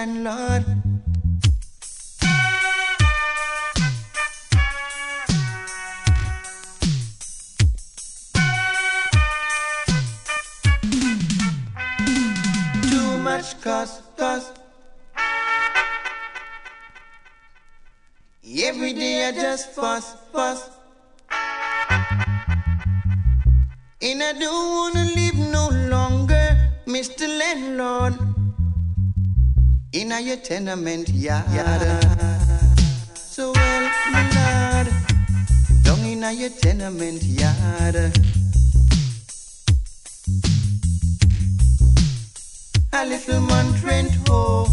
[0.08, 0.24] Mr.
[0.24, 0.37] Landlord.
[30.18, 31.46] In your tenement yard.
[33.14, 34.88] So well, my lord,
[35.84, 37.94] down in your tenement yard.
[42.92, 44.66] A little man Trent Ho.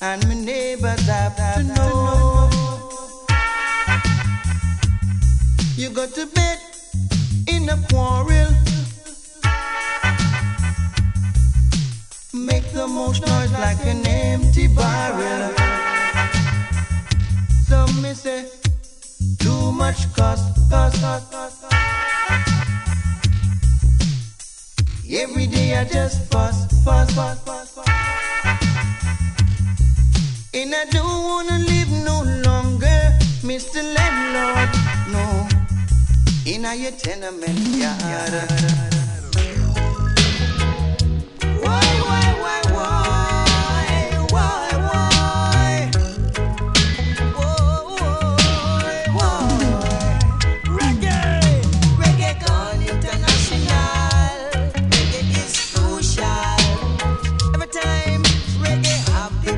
[0.00, 2.50] And my neighbors have to know.
[5.76, 6.58] You go to bed
[7.46, 8.63] in a quarrel.
[12.84, 15.54] The most noise like an empty barrel.
[17.66, 18.44] Some may say
[19.38, 21.64] too much cost, cost, cost, cost.
[25.10, 27.88] Every day I just fuss, fuss, fuss, fuss, fuss.
[30.52, 33.00] And I don't wanna live no longer,
[33.48, 33.80] Mr.
[33.96, 34.70] Landlord.
[35.08, 35.48] No,
[36.44, 38.93] in a tenement yard.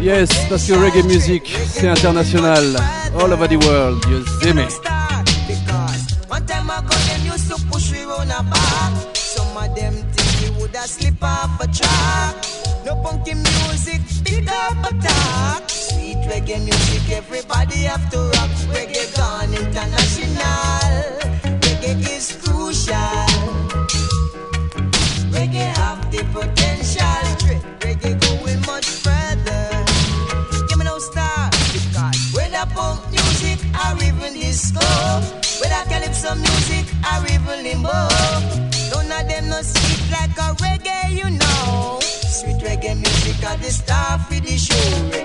[0.07, 2.77] Yes, parce que reggae music, c'est international.
[3.19, 4.63] All over the world, you see me.
[12.85, 12.95] No
[13.35, 14.01] music,
[15.09, 15.69] up.
[15.69, 18.66] Sweet reggae music, everybody have to rock.
[36.27, 37.95] some music I rival limbo.
[38.91, 41.99] None of them no sweet like a reggae, you know.
[42.37, 45.16] Sweet reggae music are the star for the show.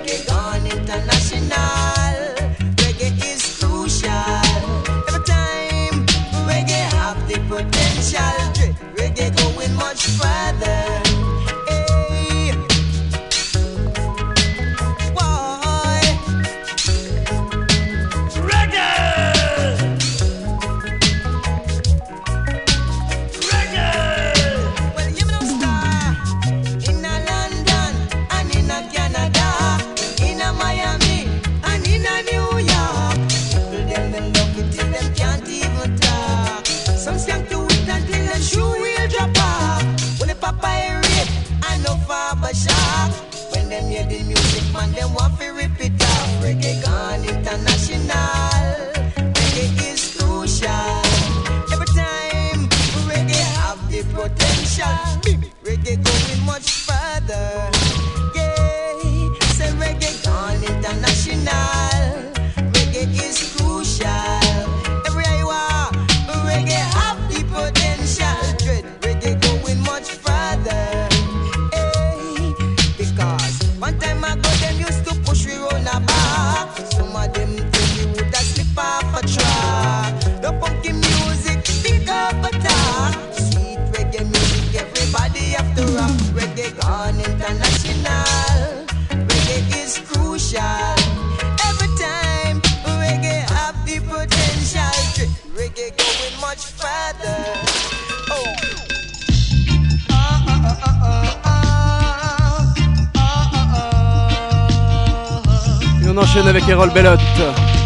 [106.32, 107.81] Sensation avec Errol Bellotte.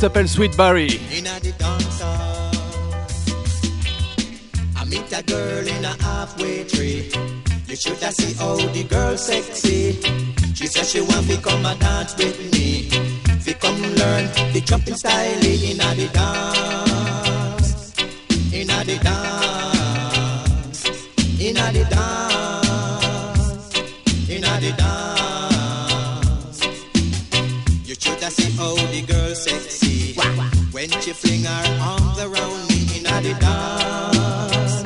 [0.00, 0.86] s'appelle Sweet Barry.
[0.86, 1.40] a in a.
[7.68, 10.00] You should have how the girl sexy.
[10.54, 12.88] She she want to come and dance with me.
[13.60, 17.92] Come learn the jumping style in a the dance,
[18.54, 20.84] in a the dance,
[21.38, 22.29] in a the dance.
[31.10, 34.82] She fling her arms around me in a the dance,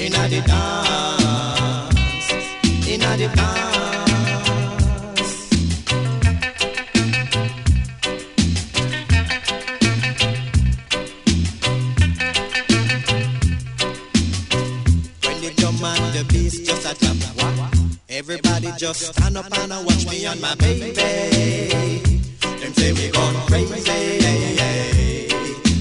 [0.00, 2.28] in a the dance,
[2.88, 3.78] in a the dance.
[15.24, 17.22] When the drum and the bass just a jump,
[18.08, 21.97] everybody just stand up and watch me and my baby.
[22.78, 23.74] Say we gone crazy.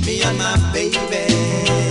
[0.06, 1.87] Me and my baby.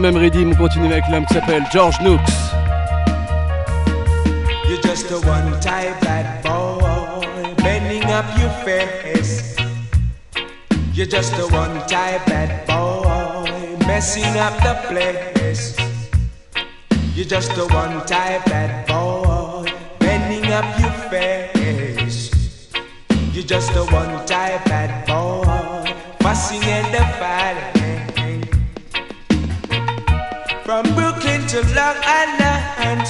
[0.00, 2.20] Le même rythme, on continue avec l'homme qui s'appelle George Nooks.
[4.68, 9.56] You're just a one type bad boy, bending up your face.
[10.94, 13.50] You're just a one type bad boy,
[13.88, 15.76] messing up the place.
[17.16, 19.66] You're just a one type bad boy,
[19.98, 22.30] bending up your face.
[23.32, 26.87] You're just a one type bad boy, fussing and
[31.48, 33.06] to Long Island,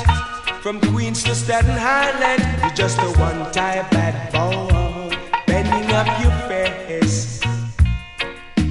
[0.62, 5.10] from Queens to Staten Island, you're just a one type bad boy,
[5.48, 7.40] bending up your face.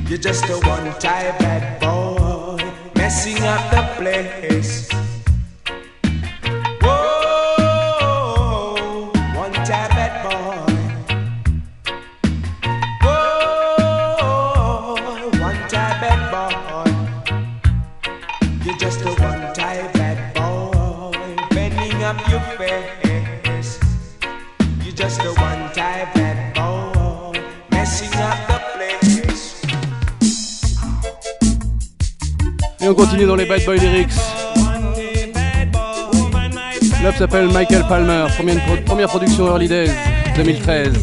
[0.08, 2.64] You're just a one type bad boy,
[2.96, 4.88] messing up the place.
[6.82, 7.92] Whoa,
[9.36, 10.74] one type bad boy.
[13.04, 14.16] Whoa,
[15.42, 16.90] one type bad boy.
[18.64, 19.37] You're just a one
[32.80, 34.10] Et on continue dans les Bad Boy Lyrics.
[37.04, 39.92] L'œuvre s'appelle Michael Palmer, première, première production Early Days,
[40.38, 40.94] 2013.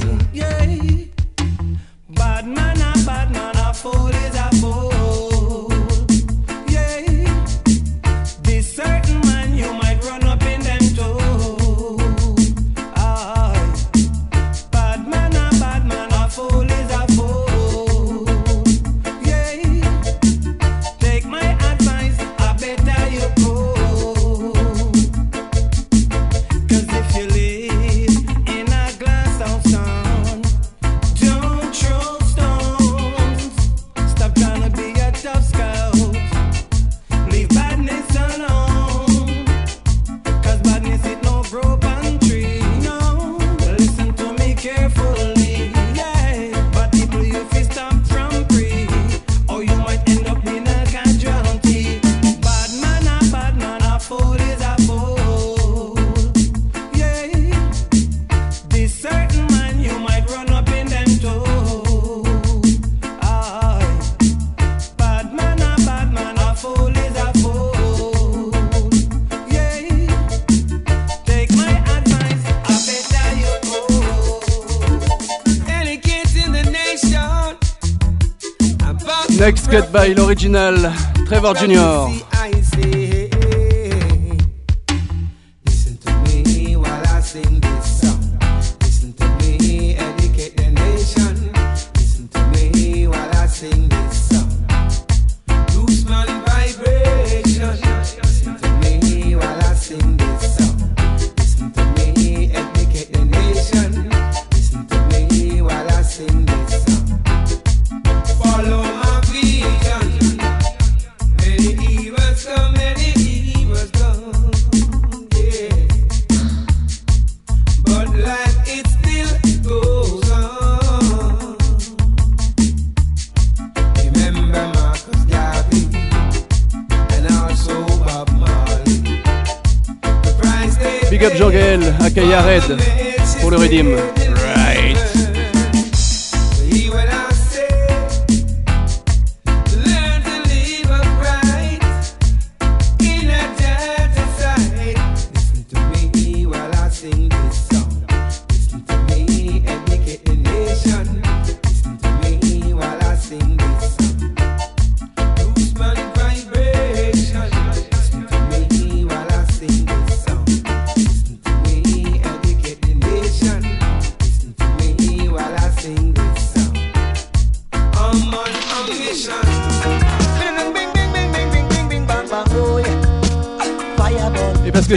[80.44, 80.92] By l'original
[81.26, 82.23] Trevor Jr.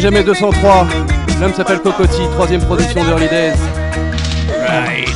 [0.10, 0.88] jamais 203,
[1.42, 3.58] l'homme s'appelle Cocotti, troisième production de Early Days.
[4.66, 5.10] Right.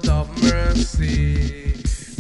[0.07, 1.60] of mercy.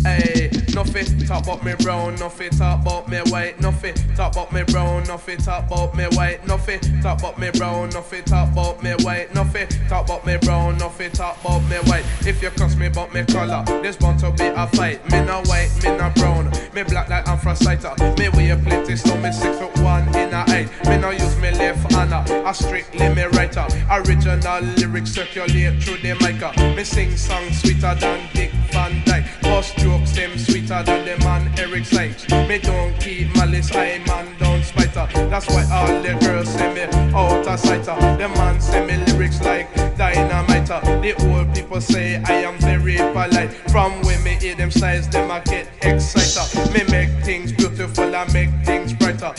[0.03, 4.63] Hey, nothing talk about me brown, nothing talk about me white, nothing talk about me
[4.63, 8.91] brown, nothing talk about me white, nothing talk about me brown, nothing talk about me
[9.03, 12.03] white, nothing talk about me brown, nothing talk about me white.
[12.25, 15.07] If you cross me about me color, this bound to be a fight.
[15.11, 17.83] Me no white, me no brown, me black like anthracite.
[18.17, 20.69] Me wear plenty, so me six foot one in a eight.
[20.87, 23.71] Me no use me left hand, I strictly me right up.
[23.91, 26.41] Original lyrics circulate through the mic.
[26.75, 29.25] Me sing songs sweeter than Dick Van Dyke.
[29.41, 32.29] Bust jokes them sweeter than the man Eric Sykes.
[32.29, 35.07] Me don't keep malice, I man don't spite her.
[35.29, 36.83] That's why all the girls say me
[37.13, 37.85] out of sight.
[37.85, 38.17] her.
[38.17, 40.67] The man say me lyrics like dynamite.
[40.67, 43.51] The old people say I am very polite.
[43.69, 46.73] From when me hear them sighs, them I get excited.
[46.73, 49.33] Me make things beautiful, I make things brighter.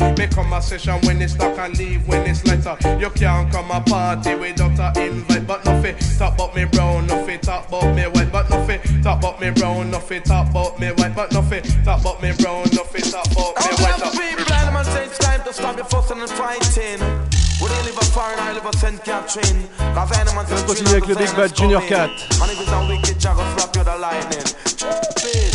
[0.52, 2.76] A session when it's dark and leave when it's lighter.
[3.00, 7.40] You can't come a party without a invite, but nothing talk about me brown, nothing
[7.40, 11.14] talk about me white, but nothing talk about me brown, nothing talk about me white,
[11.14, 13.98] but nothing talk about me brown, nothing talk about me white.
[14.02, 16.98] Now, people, blind man say it's time to stop your fussing and fighting.
[17.62, 18.98] Would they live a foreign, I live a St.
[19.04, 19.68] Catherine.
[19.94, 22.02] Cause any man On va continuer avec le Big Bad Junior 4.
[22.02, 24.46] And if it's a wicked, Jack will slap you the lightning.
[24.66, 25.54] Stupid.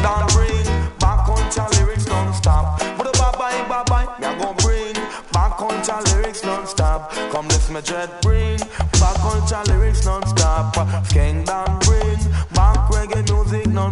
[0.00, 0.64] Don't bring
[0.98, 2.80] back country lyrics non-stop.
[2.96, 4.94] But the bye-bye, bye-bye, me a gon' bring
[5.34, 7.12] back country lyrics non-stop.
[7.32, 8.56] Come listen me dread bring
[8.96, 10.74] back country lyrics non-stop.
[11.04, 11.78] Skeng down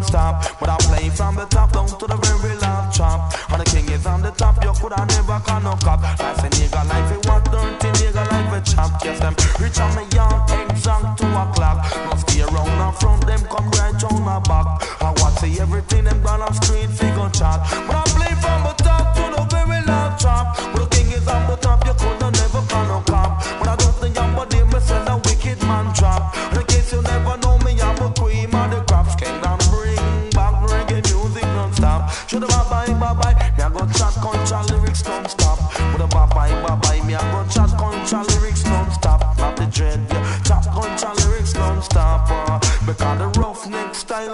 [0.06, 0.58] non-stop.
[0.60, 3.32] But I play from the top down to the very last chop.
[3.50, 6.02] And the king is on the top, you coulda never can no cop.
[6.02, 9.04] Life a nigga life it what dirty nigga life a chop.
[9.04, 11.78] Yes them rich on me young exact two o'clock.
[12.06, 14.66] Must stay around the front, them come right round the back.
[15.02, 17.60] I watch see everything them gone off street figure chat.
[17.86, 18.05] But I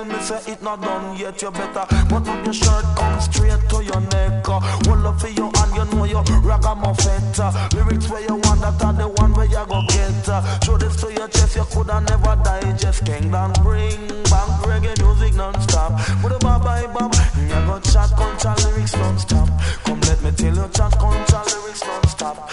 [0.03, 1.41] style, me say it not done yet.
[1.43, 4.49] You better put up your shirt, come straight to your neck.
[4.49, 7.23] Uh, hold up for you and you know you ragamuffin.
[7.39, 10.29] Uh, lyrics where you want that are the one where you go get.
[10.29, 13.05] Uh, show this to your chest, you coulda never digest.
[13.05, 15.93] Kingdom bring back reggae music non-stop.
[16.23, 17.11] With a bye bye bye.
[17.41, 19.49] You go chat contra lyrics non-stop.
[19.85, 22.51] Come let me tell you chat contra lyrics non-stop.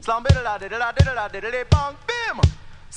[0.00, 2.40] Slam diddle diddle diddle diddle bang bim.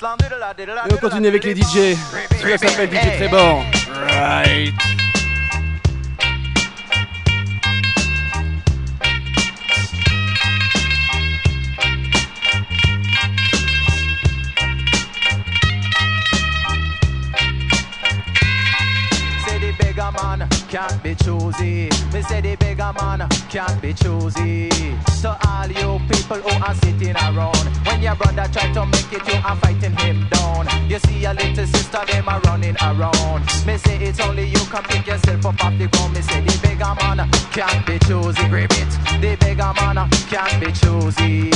[0.01, 1.95] Et on continue avec les DJ.
[2.39, 3.63] Celui-là s'appelle DJ Trébor.
[4.09, 4.73] Right.
[20.73, 21.87] Can't be choosy.
[22.11, 24.71] Me say the beggar man can't be choosy.
[25.21, 29.21] So all you people who are sitting around, when your brother try to make it,
[29.27, 30.65] you are fighting him down.
[30.89, 33.45] You see your little sister, them are running around.
[33.67, 36.15] Me say it's only you can pick yourself up off the ground.
[36.15, 38.43] Me say the beggar man can't be choosy.
[38.49, 38.89] Grip it.
[39.21, 41.51] The beggar man can't be choosy.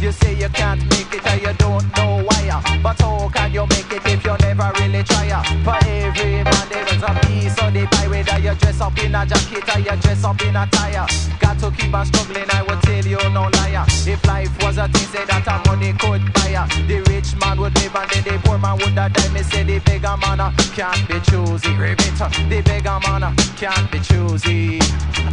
[0.00, 2.78] You say you can't make it and you don't know why.
[2.82, 5.28] But how can you make it if you never really try?
[5.64, 9.14] For every man there is a piece of the pie Whether you dress up in
[9.14, 11.06] a jacket you dress up in a tire.
[11.40, 13.84] Got to keep on struggling, I will tell you no liar.
[14.06, 16.66] If life was a thing, say that a money could buy ya.
[16.86, 19.10] The rich man would live and then the poor man would die.
[19.32, 21.72] Me say the beggar man uh, can't be choosy.
[21.74, 22.18] Ribbit,
[22.48, 24.78] the beggar man uh, can't be choosy.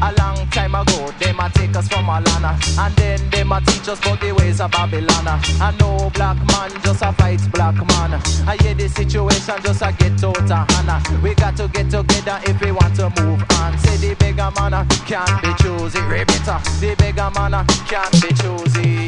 [0.01, 3.51] A long time ago, them a take us from a land uh, And then them
[3.51, 5.27] a teach us about the ways of Babylon.
[5.27, 8.13] And no black man just a fight black man.
[8.47, 11.23] I hear the situation just a get out of hand.
[11.23, 14.87] We got to get together if we want to move on Say the beggar man
[15.05, 19.07] can't be choosy uh, the beggar man can't be choosy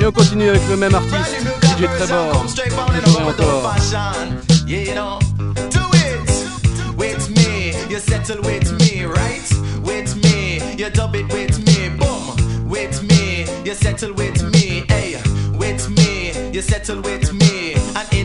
[0.00, 1.40] Et on continue avec le même artiste,
[1.76, 2.46] DJ Trevor.
[3.04, 3.74] Toujours et encore.
[4.64, 5.18] Yeah, you know,
[5.70, 7.72] do it with me.
[7.90, 9.42] You settle with me, right?
[9.82, 12.68] With me, you dub it with me, boom.
[12.68, 15.16] With me, you settle with me, hey.
[15.58, 17.47] With me, you settle with me.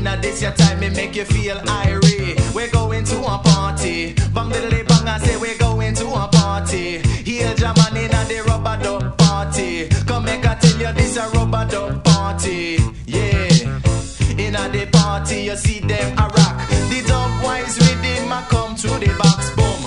[0.06, 2.36] And in a this your time, me make you feel irie.
[2.54, 4.14] We're going to a party.
[4.34, 6.98] Bang diddly bang, I say we're going to a party.
[7.24, 9.88] Here, German in a the rubber dub party.
[10.06, 12.80] Come make I tell you this a rubber dub party.
[13.06, 13.48] Yeah.
[14.38, 16.68] In a the party, you see them a rock.
[16.90, 19.84] The dub wise rhythm a come to the box, boom.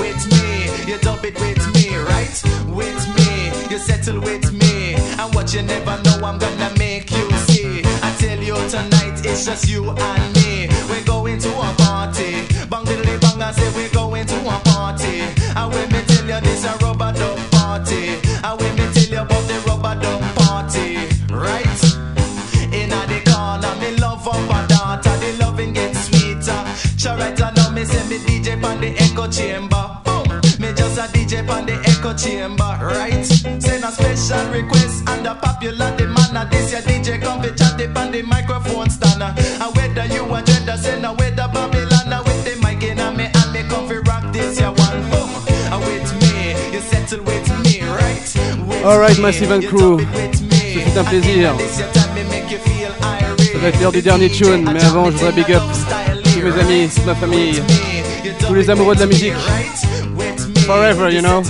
[0.00, 2.42] With me, you dub it with me, right?
[2.68, 4.49] With me, you settle with
[5.52, 7.82] You never know, I'm gonna make you see.
[7.84, 10.68] I tell you tonight, it's just you and me.
[10.88, 12.46] We're going to a party.
[12.70, 15.22] Bang diddly bang, I say we're going to a party.
[15.56, 18.20] And when me tell you this a rubber dub party.
[18.44, 20.94] And when me tell you about the rubber dub party,
[21.34, 21.82] right?
[22.72, 25.16] In a the corner, me love up a daughter.
[25.18, 26.62] The loving gets sweeter.
[26.96, 29.99] Sure right now, me say me DJ pan the echo chamber.
[30.70, 33.26] Me just a DJ the echo chamber, right?
[33.26, 36.36] Send a special request and a popular demand.
[36.36, 39.20] And this your DJ come chat it on the microphone stand.
[39.20, 43.26] And whether you a dreader, send a whether Babylon with the mic in a me
[43.34, 45.02] and me come fi rock this your one.
[45.10, 45.30] Boom,
[45.74, 48.22] and with me, you settle with me, right?
[48.68, 49.98] With Massive and you Crew.
[49.98, 50.74] dub it with me.
[50.74, 51.54] Ce fut un plaisir.
[53.52, 55.62] Ça va être l'heure du dernier tune, mais avant, je voudrais big up
[56.22, 57.60] tous mes amis, toute ma famille,
[58.46, 59.34] tous les amoureux de la musique.
[60.70, 61.42] Forever, you know.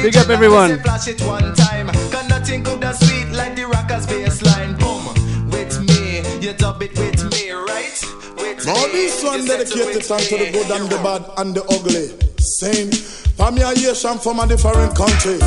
[0.00, 0.78] Big up everyone.
[0.78, 1.88] Flash it one time.
[1.88, 4.78] Cause nothing could have sweet like the rockers baseline.
[4.78, 5.50] Boom.
[5.50, 7.98] With me, you dub it with me, right?
[8.36, 11.64] With Now me, this one dedicated time to the good and the bad and the
[11.64, 12.14] ugly.
[12.38, 12.92] Same.
[13.34, 15.40] Familiation from a different country.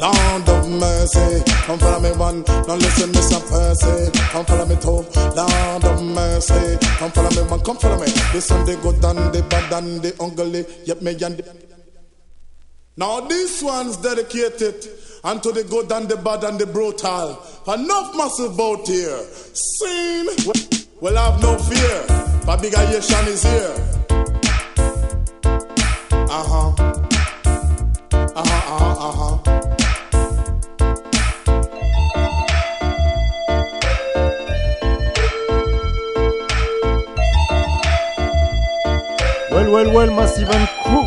[0.00, 2.42] Lord of mercy, come follow me one.
[2.42, 3.40] Now listen, Mr.
[3.48, 5.04] Percy, come follow me two.
[5.34, 7.60] Lord of mercy, come follow me one.
[7.60, 8.06] Come follow me.
[8.32, 10.64] This one the good and the bad and the ugly.
[10.84, 11.64] Yep, me and the.
[12.96, 14.86] Now this one's dedicated
[15.24, 17.38] unto the good and the bad and the brutal.
[17.66, 19.18] Enough massive boat here.
[19.52, 20.26] Seen.
[21.00, 22.06] Well, have no fear.
[22.46, 23.74] Babigayation is here.
[26.28, 26.68] Uh huh.
[28.12, 28.74] Uh huh.
[28.74, 29.08] Uh huh.
[29.08, 29.33] Uh huh.
[39.74, 41.02] Well, well, Massive and Crew.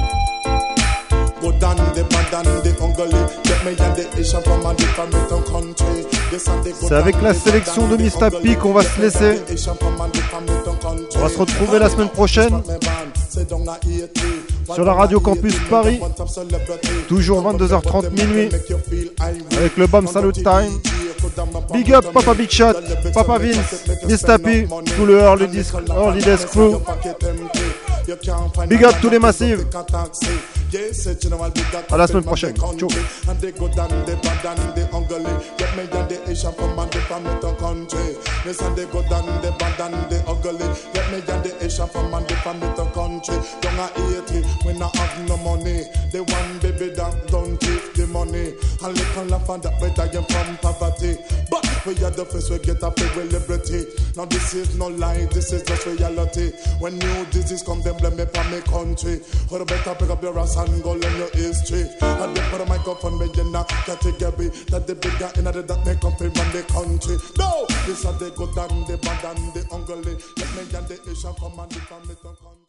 [1.39, 3.21] Good and the bad and the ugly.
[3.43, 5.13] Get me and the Asian from a different
[5.47, 6.03] country.
[6.29, 8.41] This and the good C'est avec la sélection de ugly.
[8.43, 9.39] P qu'on va se laisser.
[11.15, 12.61] On va se retrouver la semaine prochaine
[14.73, 16.01] sur la radio Campus Paris.
[17.07, 18.49] Toujours 22h30 minuit
[19.55, 20.77] avec le BAM Salute Time.
[21.73, 22.75] Big up Papa Big Shot,
[23.13, 24.37] Papa Vince, Mr.
[24.39, 26.81] P, tout le Early, Disc, Early Days Crew.
[28.67, 29.59] Big up tous les massifs.
[31.91, 32.55] À la semaine prochaine.
[32.55, 32.87] Ciao.
[33.29, 35.31] And the good and the bad and the ugly.
[35.57, 38.17] Get me and the Asian from a different country.
[38.43, 40.67] This and the good and the bad and the ugly.
[40.93, 43.35] Get me and the Asian from a different country.
[43.63, 45.83] Young a hate me when I have no money.
[46.11, 48.53] The one baby that don't take the money.
[48.85, 51.17] And little laugh and that better you from poverty.
[51.49, 53.89] But we are the first we get a pay with liberty.
[54.15, 56.53] Now this is no lie, this is just reality.
[56.79, 59.19] When new disease come, them blame me for my country.
[59.49, 61.89] Or better pick up your ass and go learn your history.
[61.99, 65.81] And they put a microphone me in a category that the bigger in the that
[65.81, 67.17] make up from the country.
[67.41, 70.13] No, this are the good and the bad and the ugly.
[70.37, 72.66] Let me and the Asian come and the family country.